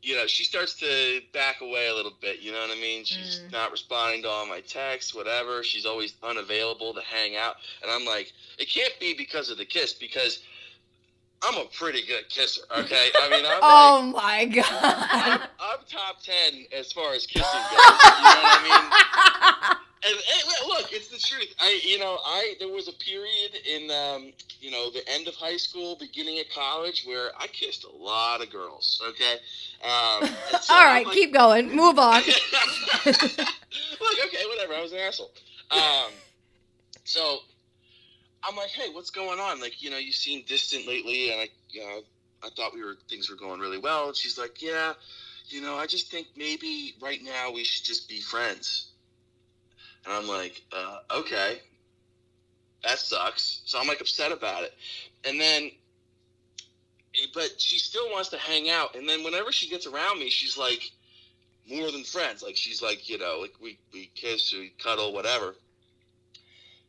[0.06, 2.39] you know, she starts to back away a little bit.
[2.39, 3.03] You know what I mean?
[3.03, 3.51] She's Mm.
[3.51, 5.64] not responding to all my texts, whatever.
[5.64, 7.56] She's always unavailable to hang out.
[7.82, 10.39] And I'm like, it can't be because of the kiss because
[11.43, 12.62] I'm a pretty good kisser.
[12.78, 15.49] Okay, I mean, I'm like, Oh my I'm, god.
[15.60, 17.80] I'm top ten as far as kissing goes.
[18.20, 19.78] You know what I mean?
[20.08, 21.53] And, and look, it's the truth.
[21.60, 25.34] I, you know, I there was a period in, um, you know, the end of
[25.36, 29.01] high school, beginning of college, where I kissed a lot of girls.
[29.10, 29.34] Okay.
[29.84, 30.30] Um,
[30.62, 31.76] so All like- keep going.
[31.76, 32.22] Move on.
[33.06, 34.74] Look, okay, whatever.
[34.74, 35.32] I was an asshole.
[35.72, 36.12] Um,
[37.03, 37.39] so
[38.43, 39.60] I'm like, hey, what's going on?
[39.60, 42.01] Like, you know, you seem distant lately, and I, you know,
[42.43, 44.08] I thought we were things were going really well.
[44.08, 44.93] And she's like, yeah,
[45.47, 48.91] you know, I just think maybe right now we should just be friends.
[50.06, 51.60] And I'm like, uh, okay,
[52.84, 53.62] that sucks.
[53.66, 54.74] So I'm like upset about it,
[55.28, 55.72] and then.
[57.34, 60.58] But she still wants to hang out, and then whenever she gets around me, she's
[60.58, 60.91] like,
[61.70, 62.43] more than friends.
[62.43, 65.56] Like she's like, you know, like we we kiss, we cuddle, whatever.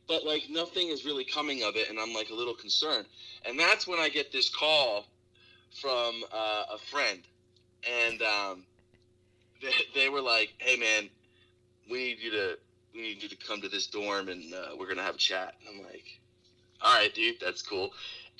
[0.07, 3.05] But like nothing is really coming of it, and I'm like a little concerned.
[3.45, 5.05] And that's when I get this call
[5.81, 7.19] from uh, a friend,
[8.05, 8.63] and um,
[9.61, 11.09] they, they were like, "Hey man,
[11.89, 12.57] we need you to
[12.93, 15.55] we need you to come to this dorm, and uh, we're gonna have a chat."
[15.59, 16.19] And I'm like,
[16.81, 17.91] "All right, dude, that's cool."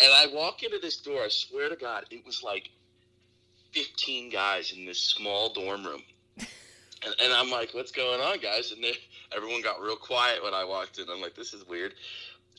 [0.02, 1.24] And I walk into this door.
[1.24, 2.70] I swear to God, it was like
[3.72, 6.02] 15 guys in this small dorm room.
[7.06, 8.72] And, and I'm like, what's going on, guys?
[8.72, 8.94] And they,
[9.32, 11.06] everyone got real quiet when I walked in.
[11.08, 11.94] I'm like, this is weird.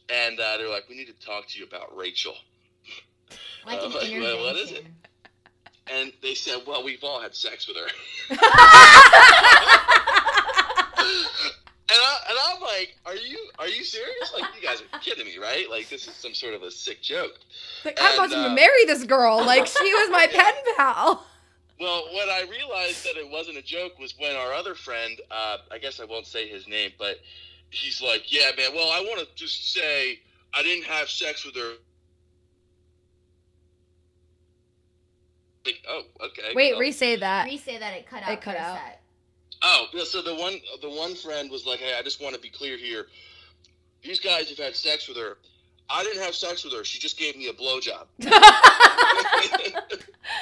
[0.09, 2.34] And uh, they're like, we need to talk to you about Rachel.
[3.66, 4.86] Like an like, well, what is it?
[5.93, 7.89] And they said, well, we've all had sex with her.
[11.99, 14.33] And, I, and I'm like, are you are you serious?
[14.33, 15.69] Like, you guys are kidding me, right?
[15.69, 17.33] Like, this is some sort of a sick joke.
[17.85, 19.39] Like, I'm about And, to uh, marry this girl.
[19.45, 21.27] Like she was my pen pal.
[21.81, 25.57] Well, when I realized that it wasn't a joke was when our other friend, uh,
[25.73, 27.17] I guess I won't say his name, but
[27.71, 28.75] he's like, "Yeah, man.
[28.77, 30.21] Well, I want to just say
[30.55, 31.73] I didn't have sex with her."
[35.67, 36.53] Like, oh, okay.
[36.55, 36.81] Wait, well.
[36.81, 37.47] re-say that.
[37.47, 38.31] Re-say that it cut out.
[38.31, 38.77] It cut out.
[38.77, 38.98] sec.
[39.63, 42.49] Oh, so the one the one friend was like, "Hey, I just want to be
[42.49, 43.07] clear here.
[44.03, 45.39] These guys have had sex with her.
[45.91, 46.84] I didn't have sex with her.
[46.84, 48.07] She just gave me a blowjob."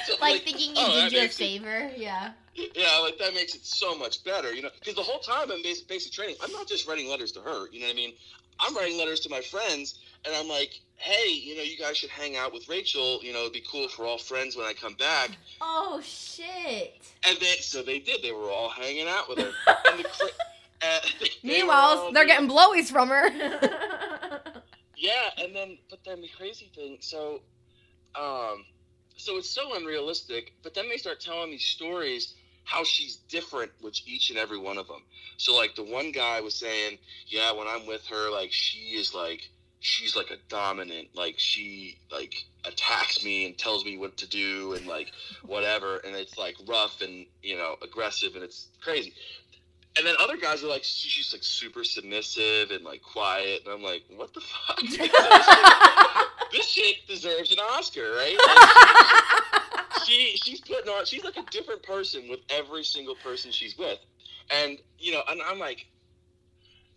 [0.05, 1.91] So, Like thinking he oh, did you a makes it- favor.
[1.95, 2.31] Yeah.
[2.55, 4.69] Yeah, like that makes it so much better, you know.
[4.79, 7.67] Because the whole time I'm basic, basic training, I'm not just writing letters to her.
[7.71, 8.13] You know what I mean?
[8.59, 12.09] I'm writing letters to my friends, and I'm like, hey, you know, you guys should
[12.09, 13.19] hang out with Rachel.
[13.21, 15.31] You know, it'd be cool for all friends when I come back.
[15.61, 16.99] Oh shit.
[17.27, 18.23] And they, so they did.
[18.23, 19.51] They were all hanging out with her.
[20.79, 20.99] The, uh,
[21.43, 23.29] Meanwhile, all they're getting blowies from her.
[25.07, 27.39] Yeah, and then but then the crazy thing, so
[28.13, 28.65] um
[29.15, 32.33] so it's so unrealistic, but then they start telling me stories
[32.65, 35.01] how she's different with each and every one of them.
[35.37, 39.13] So like the one guy was saying, "Yeah, when I'm with her, like she is
[39.13, 39.49] like
[39.79, 42.35] she's like a dominant, like she like
[42.65, 45.13] attacks me and tells me what to do and like
[45.45, 49.13] whatever and it's like rough and, you know, aggressive and it's crazy."
[49.97, 53.83] And then other guys are like, she's like super submissive and like quiet, and I'm
[53.83, 54.79] like, what the fuck?
[56.51, 58.37] this chick deserves an Oscar, right?
[58.47, 63.77] Like, she she's putting on she's like a different person with every single person she's
[63.77, 63.99] with.
[64.51, 65.87] And you know, and I'm like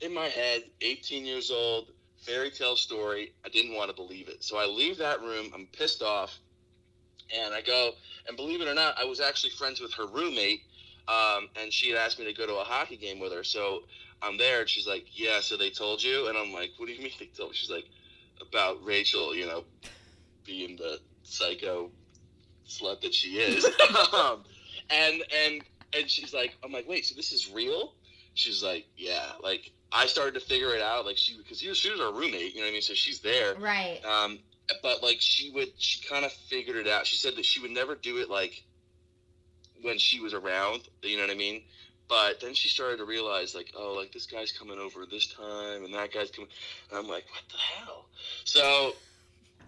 [0.01, 4.43] in my head, 18 years old, fairy tale story, I didn't want to believe it.
[4.43, 6.39] So I leave that room, I'm pissed off,
[7.37, 7.93] and I go,
[8.27, 10.63] and believe it or not, I was actually friends with her roommate,
[11.09, 13.45] um, and she had asked me to go to a hockey game with her.
[13.45, 13.81] So
[14.23, 16.93] I'm there, and she's like, "Yeah, so they told you?" And I'm like, "What do
[16.93, 17.87] you mean they told?" me?" She's like,
[18.41, 19.65] "About Rachel, you know,
[20.45, 21.91] being the psycho
[22.69, 23.65] slut that she is."
[24.13, 24.45] um,
[24.91, 25.63] and and
[25.97, 27.95] and she's like, "I'm like, wait, so this is real?"
[28.35, 31.79] She's like, "Yeah." Like I started to figure it out, like she because she was,
[31.79, 32.83] she was our roommate, you know what I mean?
[32.83, 33.57] So she's there.
[33.59, 34.01] right.
[34.05, 34.39] Um,
[34.83, 37.07] but like she would, she kind of figured it out.
[37.07, 38.63] She said that she would never do it like
[39.83, 41.63] when she was around, you know what I mean?
[42.09, 45.85] But then she started to realize, like, oh, like this guy's coming over this time
[45.85, 46.51] and that guy's coming.
[46.91, 48.07] And I'm like, what the hell?
[48.45, 48.93] So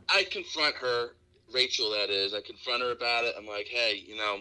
[0.09, 1.11] I confront her,
[1.55, 2.35] Rachel, that is.
[2.35, 3.35] I confront her about it.
[3.39, 4.41] I'm like, hey, you know,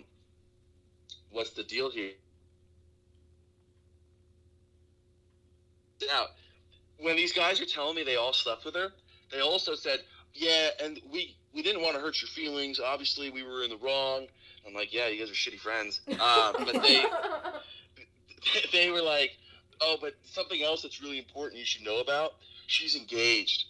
[1.29, 2.11] what's the deal here?
[6.07, 6.25] Now,
[6.97, 8.91] when these guys are telling me they all slept with her,
[9.31, 10.01] they also said,
[10.33, 12.79] "Yeah, and we we didn't want to hurt your feelings.
[12.79, 14.27] Obviously, we were in the wrong."
[14.67, 17.05] I'm like, "Yeah, you guys are shitty friends." Um, but they
[18.71, 19.37] they were like,
[19.81, 22.33] "Oh, but something else that's really important you should know about.
[22.67, 23.65] She's engaged.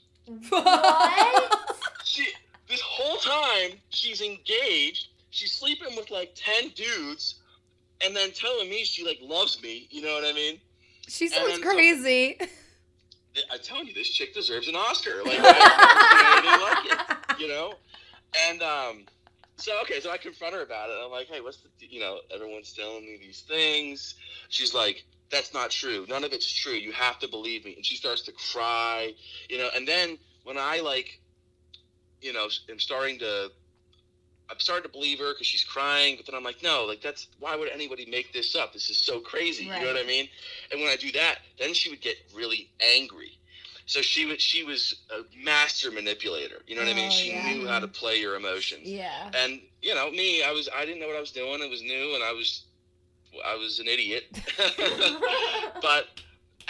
[0.49, 1.77] What?
[2.03, 2.27] She
[2.67, 5.07] this whole time she's engaged.
[5.29, 7.35] She's sleeping with like ten dudes,
[8.03, 9.87] and then telling me she like loves me.
[9.91, 10.59] You know what I mean?"
[11.07, 12.37] She sounds crazy.
[13.51, 15.23] I'm telling you, this chick deserves an Oscar.
[15.23, 17.75] Like, I like it, you know.
[18.49, 19.05] And um,
[19.55, 20.95] so okay, so I confront her about it.
[21.03, 24.15] I'm like, hey, what's the, you know, everyone's telling me these things.
[24.49, 26.05] She's like, that's not true.
[26.09, 26.73] None of it's true.
[26.73, 27.75] You have to believe me.
[27.75, 29.13] And she starts to cry,
[29.49, 29.69] you know.
[29.75, 31.21] And then when I like,
[32.21, 33.51] you know, am starting to.
[34.51, 37.27] I'm starting to believe her because she's crying, but then I'm like, no, like that's
[37.39, 38.73] why would anybody make this up?
[38.73, 39.63] This is so crazy.
[39.63, 40.27] You know what I mean?
[40.71, 43.37] And when I do that, then she would get really angry.
[43.85, 46.61] So she was she was a master manipulator.
[46.67, 47.07] You know what I mean?
[47.07, 47.53] Oh, She yeah.
[47.53, 48.83] knew how to play your emotions.
[48.83, 49.29] yeah.
[49.33, 51.61] And you know me, I was I didn't know what I was doing.
[51.61, 52.63] It was new, and I was
[53.45, 54.25] I was an idiot.
[55.81, 56.07] but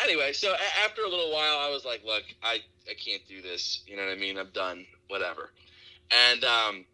[0.03, 2.59] anyway, so a- after a little while, I was like, look, I
[2.89, 3.83] I can't do this.
[3.87, 4.37] You know what I mean?
[4.37, 4.85] I'm done.
[5.07, 5.51] Whatever.
[6.11, 6.85] And um,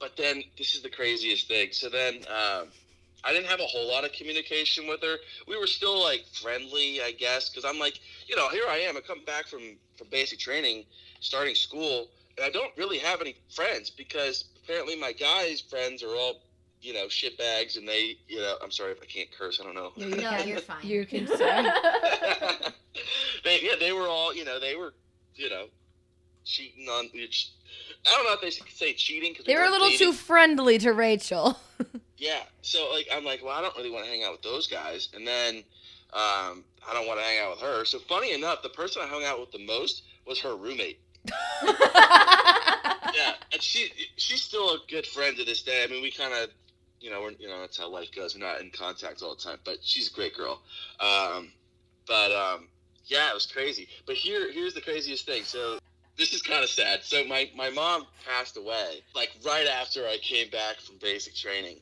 [0.00, 1.68] but then this is the craziest thing.
[1.72, 2.68] So then um,
[3.24, 5.16] I didn't have a whole lot of communication with her.
[5.46, 8.96] We were still like friendly, I guess, because I'm like, you know, here I am.
[8.96, 10.84] I come back from from basic training,
[11.20, 16.14] starting school, and I don't really have any friends because apparently my guys' friends are
[16.14, 16.42] all,
[16.80, 19.60] you know, shit bags, and they, you know, I'm sorry if I can't curse.
[19.60, 19.92] I don't know.
[19.96, 20.86] No, you're fine.
[20.86, 21.68] You can say.
[23.44, 24.94] they, yeah, they were all, you know, they were,
[25.34, 25.66] you know,
[26.48, 27.08] cheating on.
[27.14, 30.78] I don't know if they should say cheating because They were a little too friendly
[30.78, 31.58] to Rachel.
[32.20, 32.40] Yeah.
[32.62, 35.08] So like I'm like, well, I don't really want to hang out with those guys,
[35.14, 35.58] and then
[36.12, 37.84] um, I don't want to hang out with her.
[37.84, 40.98] So funny enough, the person I hung out with the most was her roommate.
[43.14, 45.82] Yeah, and she she's still a good friend to this day.
[45.82, 46.50] I mean, we kind of,
[47.00, 48.34] you know, we're you know that's how life goes.
[48.34, 50.60] We're not in contact all the time, but she's a great girl.
[51.00, 51.50] Um,
[52.06, 52.68] but um,
[53.06, 53.88] yeah, it was crazy.
[54.06, 55.42] But here here's the craziest thing.
[55.44, 55.78] So
[56.18, 57.04] this is kind of sad.
[57.04, 61.76] So my my mom passed away like right after I came back from basic training.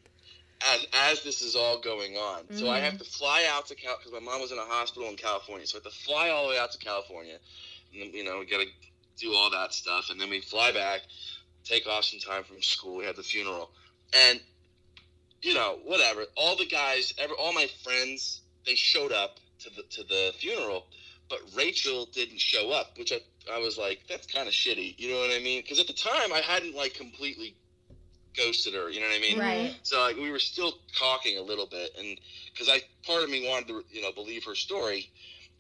[0.72, 3.02] As, as this is all going on, so I have mm-hmm.
[3.02, 5.66] to fly out to Cal because my mom was in a hospital in California.
[5.66, 7.36] So I have to fly all the way out to California,
[7.92, 8.66] and then, you know we got to
[9.18, 11.02] do all that stuff, and then we fly back,
[11.62, 12.96] take off some time from school.
[12.96, 13.70] We had the funeral,
[14.14, 14.40] and
[15.42, 16.24] you know, whatever.
[16.36, 20.86] All the guys, ever, all my friends, they showed up to the to the funeral,
[21.28, 23.18] but Rachel didn't show up, which I
[23.52, 24.98] I was like, that's kind of shitty.
[24.98, 25.62] You know what I mean?
[25.62, 27.56] Because at the time, I hadn't like completely
[28.36, 28.90] ghosted her.
[28.90, 29.38] You know what I mean?
[29.38, 29.74] right.
[29.82, 32.18] So like we were still talking a little bit, and
[32.52, 35.10] because I part of me wanted to you know believe her story,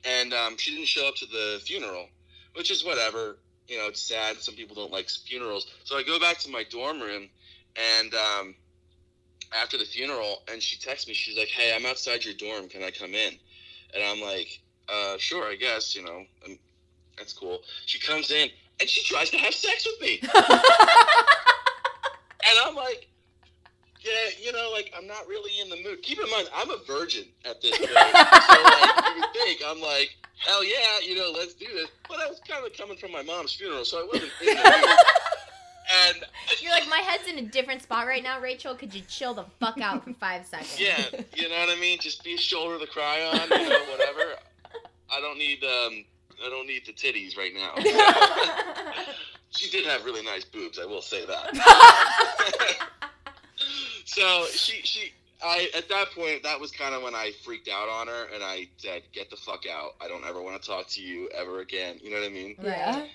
[0.04, 2.06] and um, she didn't show up to the funeral,
[2.54, 3.38] which is whatever.
[3.68, 4.36] You know, it's sad.
[4.36, 5.66] Some people don't like funerals.
[5.84, 7.28] So I go back to my dorm room,
[7.98, 8.54] and um,
[9.60, 11.14] after the funeral, and she texts me.
[11.14, 12.68] She's like, "Hey, I'm outside your dorm.
[12.68, 13.34] Can I come in?"
[13.94, 16.58] And I'm like, uh, "Sure, I guess." You know, um
[17.18, 17.60] that's cool.
[17.86, 18.50] She comes in,
[18.80, 20.20] and she tries to have sex with me.
[22.48, 23.08] And I'm like,
[24.00, 26.02] yeah, you know, like I'm not really in the mood.
[26.02, 27.90] Keep in mind, I'm a virgin at this point.
[27.90, 31.88] so like, you would think I'm like, hell yeah, you know, let's do this.
[32.08, 34.54] But I was kind of coming from my mom's funeral, so I wasn't in the
[34.54, 34.98] mood.
[36.06, 36.24] And
[36.60, 38.74] You're like, my head's in a different spot right now, Rachel.
[38.74, 40.80] Could you chill the fuck out for five seconds?
[40.80, 41.02] yeah,
[41.34, 41.98] you know what I mean.
[42.00, 44.34] Just be a shoulder to cry on, you know, whatever.
[45.10, 46.04] I don't need um,
[46.44, 47.74] I don't need the titties right now.
[49.50, 51.54] she did have really nice boobs, I will say that.
[54.04, 55.12] so she she
[55.42, 58.42] I at that point that was kind of when I freaked out on her and
[58.42, 59.94] I said, "Get the fuck out!
[60.00, 62.56] I don't ever want to talk to you ever again." You know what I mean?
[62.62, 63.06] yeah.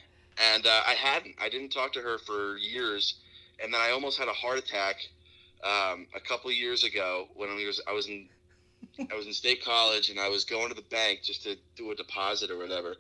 [0.54, 1.36] And uh, I hadn't.
[1.42, 3.16] I didn't talk to her for years,
[3.62, 4.96] and then I almost had a heart attack
[5.64, 8.30] um, a couple years ago when I was I was in
[9.12, 11.92] I was in state college and I was going to the bank just to do
[11.92, 12.96] a deposit or whatever,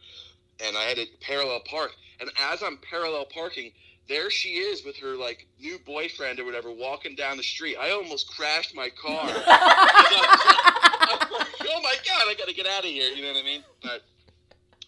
[0.65, 1.91] and I had to parallel park.
[2.19, 3.71] And as I'm parallel parking,
[4.07, 7.77] there she is with her like new boyfriend or whatever walking down the street.
[7.79, 9.21] I almost crashed my car.
[9.23, 9.33] I'm
[11.31, 13.11] like, oh my god, I gotta get out of here.
[13.11, 13.63] You know what I mean?
[13.81, 14.01] But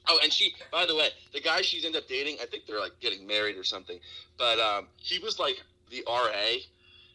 [0.07, 2.79] oh, and she, by the way, the guy she's ended up dating, I think they're
[2.79, 3.99] like getting married or something.
[4.37, 6.57] But um, he was like the RA,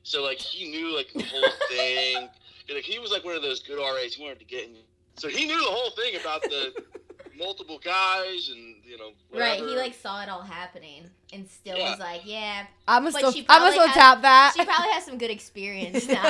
[0.03, 2.29] so like he knew like the whole thing.
[2.69, 4.15] And, like he was like one of those good RAs.
[4.15, 4.77] He wanted to get in,
[5.17, 6.73] so he knew the whole thing about the
[7.39, 9.11] multiple guys and you know.
[9.33, 11.91] Right, he like saw it all happening and still Yeah.
[11.91, 12.67] was like, yeah.
[12.87, 14.55] I'm gonna still, I'm gonna still tap that.
[14.57, 16.23] She probably has some good experience now.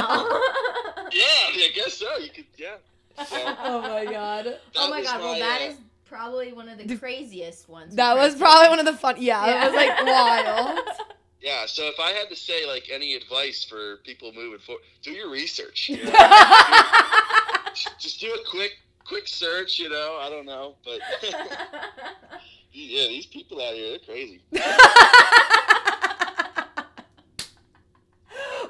[1.12, 2.18] Yeah, I guess so.
[2.18, 2.76] You could, yeah.
[3.24, 4.58] So, oh my god.
[4.76, 7.94] oh my was god, well my, that uh, is probably one of the craziest ones.
[7.96, 9.16] That was probably one of the fun.
[9.18, 10.78] Yeah, it was like wild.
[11.40, 15.12] Yeah, so if I had to say like any advice for people moving forward, do
[15.12, 15.88] your research.
[15.88, 16.10] You know?
[17.98, 18.72] Just do a quick
[19.04, 20.18] quick search, you know.
[20.20, 21.00] I don't know, but
[22.72, 24.40] yeah, these people out here, they're crazy.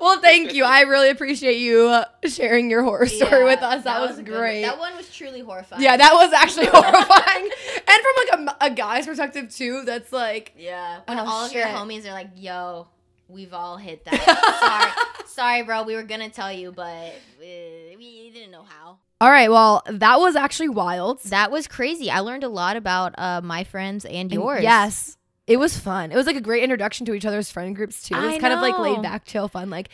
[0.00, 0.64] well, thank you.
[0.64, 3.84] I really appreciate you uh, sharing your horror story with us.
[3.84, 4.40] That, was, a good one.
[4.40, 4.62] great.
[4.62, 5.82] That one was truly horrifying.
[5.82, 7.50] yeah, that was actually horrifying.
[7.98, 11.00] And from like a, a guy's perspective too, that's like Yeah.
[11.06, 12.88] When Oh, all of your homies are like, yo,
[13.28, 14.94] we've all hit that.
[15.26, 15.28] Sorry.
[15.28, 15.82] Sorry, bro.
[15.84, 18.98] We were to tell you, but uh, we didn't know how.
[19.20, 21.20] All right, well, that was actually wild.
[21.24, 22.08] That was crazy.
[22.10, 24.62] I learned a lot about uh, my friends and And yours.
[24.62, 25.16] Yes.
[25.48, 26.12] It was fun.
[26.12, 28.14] It was like a great introduction to each other's friend groups too.
[28.14, 29.70] It was I kind of like laid back, chill, fun.
[29.70, 29.88] Like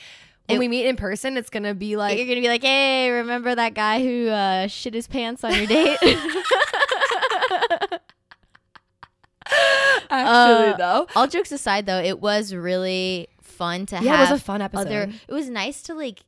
[0.46, 3.09] when It- we meet in person, it's gonna be Like, you're to be like, hey,
[3.11, 5.98] remember that guy who uh, shit his pants on your date?
[10.11, 11.07] actually uh, though.
[11.16, 14.61] all jokes aside, though, it was really fun to have Yeah, it was a fun
[14.62, 14.86] episode.
[14.86, 15.12] other.
[15.28, 16.20] It was nice to like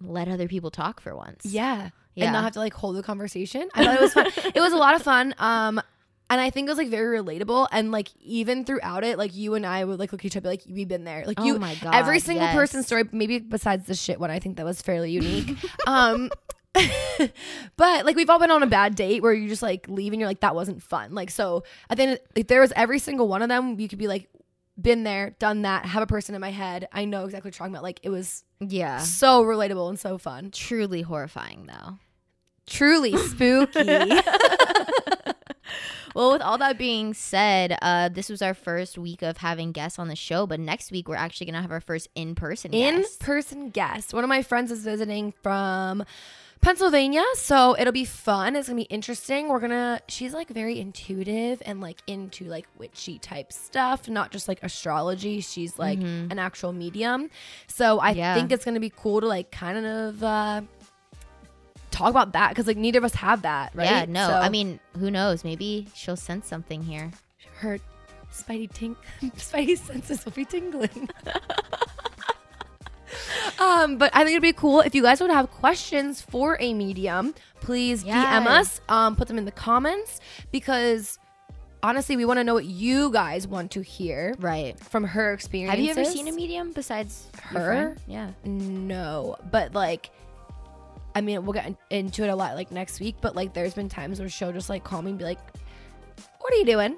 [0.00, 1.44] let other people talk for once.
[1.44, 1.90] yeah.
[2.16, 2.26] Yeah.
[2.26, 3.68] and not have to like hold the conversation.
[3.74, 4.26] I thought it was fun.
[4.54, 5.34] it was a lot of fun.
[5.36, 5.82] Um,
[6.30, 7.66] and I think it was like very relatable.
[7.72, 10.48] And like even throughout it, like you and I would like look at each other
[10.48, 11.24] like we've been there.
[11.26, 11.94] Like oh you, my god.
[11.94, 12.54] every single yes.
[12.54, 15.56] person's story, maybe besides the shit one, I think that was fairly unique.
[15.88, 16.30] um,
[17.76, 20.20] but like we've all been on a bad date where you just like leave and
[20.20, 21.14] you're like that wasn't fun.
[21.14, 23.78] Like so, I think like there was every single one of them.
[23.80, 24.28] You could be like.
[24.76, 26.88] Been there, done that, have a person in my head.
[26.92, 27.84] I know exactly what you're talking about.
[27.84, 28.98] Like it was Yeah.
[28.98, 30.50] so relatable and so fun.
[30.50, 31.98] Truly horrifying, though.
[32.66, 33.78] Truly spooky.
[36.14, 39.98] Well, with all that being said, uh, this was our first week of having guests
[39.98, 43.18] on the show, but next week we're actually gonna have our first in-person in guest.
[43.18, 44.14] person guest.
[44.14, 46.04] One of my friends is visiting from
[46.64, 48.56] Pennsylvania, so it'll be fun.
[48.56, 49.48] It's gonna be interesting.
[49.48, 50.00] We're gonna.
[50.08, 55.40] She's like very intuitive and like into like witchy type stuff, not just like astrology.
[55.40, 56.32] She's like Mhm.
[56.32, 57.28] an actual medium.
[57.66, 58.34] So I Yeah.
[58.34, 60.62] think it's gonna be cool to like kind of uh
[61.90, 63.84] talk about that because like neither of us have that, right?
[63.84, 64.26] Yeah, no.
[64.28, 65.44] So I mean, who knows?
[65.44, 67.10] Maybe she'll sense something here.
[67.58, 67.78] her
[68.32, 68.96] spidey tink
[69.36, 71.08] spidey senses will be tingling.
[73.58, 76.72] um, but I think it'd be cool if you guys would have questions for a
[76.74, 80.20] medium, please DM us, um, put them in the comments
[80.52, 81.18] because
[81.82, 84.78] honestly, we want to know what you guys want to hear Right.
[84.80, 85.70] from her experience.
[85.70, 87.96] Have you ever seen a medium besides Her?
[88.06, 88.30] Yeah.
[88.44, 90.10] No, but like.
[91.16, 93.88] I mean, we'll get into it a lot like next week, but like there's been
[93.88, 95.38] times where she'll just like call me and be like,
[96.40, 96.96] What are you doing?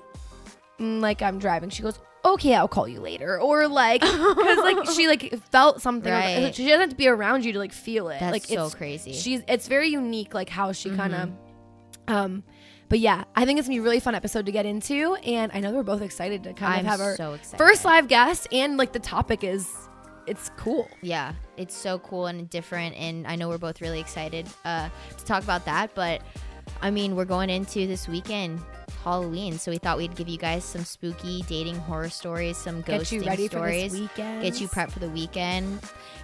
[0.81, 1.69] Mm, like I'm driving.
[1.69, 1.99] She goes,
[2.35, 3.41] Okay, I'll call you later.
[3.41, 6.13] Or like, because like she like felt something.
[6.13, 6.55] Right.
[6.55, 8.19] She doesn't have to be around you to like feel it.
[8.21, 9.13] That's like so it's crazy.
[9.13, 12.15] she's it's very unique like how she kind of Mm-hmm.
[12.15, 12.45] um
[12.89, 15.51] but yeah i think it's gonna be a really fun episode to get into and
[15.53, 17.59] i know we're both excited to kind I'm of have our so excited.
[17.59, 19.69] first live guest and like the topic is
[20.29, 24.49] it's cool yeah, it's so cool and different, and I know we're both really excited
[24.65, 25.95] uh, to talk about that.
[25.95, 26.21] But
[26.83, 28.61] I mean, we're going into this weekend,
[29.07, 33.13] Halloween, so we thought we'd give you guys some spooky dating horror stories, some get
[33.13, 33.93] you ready stories.
[33.93, 35.79] for this weekend get you prepped for the weekend.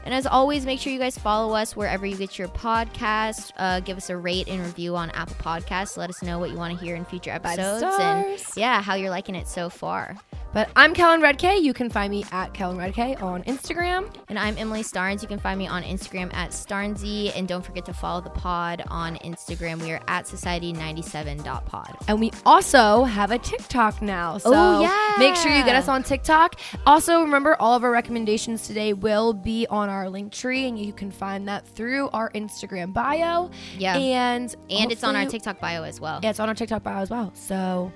[0.05, 3.53] And as always, make sure you guys follow us wherever you get your podcast.
[3.57, 5.97] Uh, give us a rate and review on Apple Podcasts.
[5.97, 9.11] Let us know what you want to hear in future episodes and yeah, how you're
[9.11, 10.16] liking it so far.
[10.53, 14.57] But i'm kellen redk you can find me at kellen redk on instagram And I'm
[14.57, 15.20] Emily Starnes.
[15.20, 17.30] You can find me on Instagram at Starnsy.
[17.36, 19.82] And don't forget to follow the pod on Instagram.
[19.82, 21.96] We are at society97.pod.
[22.09, 25.14] and we also have a tiktok now oh, so Oh, yeah.
[25.18, 29.32] make sure you get us on tiktok also remember all of our recommendations today will
[29.34, 33.96] be on our link tree and you can find that through our instagram bio Yeah.
[33.98, 36.20] And, and it's on our TikTok bio as well.
[36.22, 37.32] Yeah, it's on our TikTok bio as well.
[37.34, 37.92] So,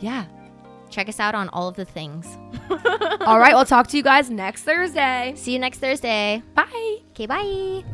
[0.00, 0.24] yeah.
[0.90, 2.26] Check us out on all of the things.
[3.20, 5.34] All right, we'll talk to you guys next Thursday.
[5.36, 6.42] See you next Thursday.
[6.54, 6.98] Bye.
[7.12, 7.84] Okay, bye.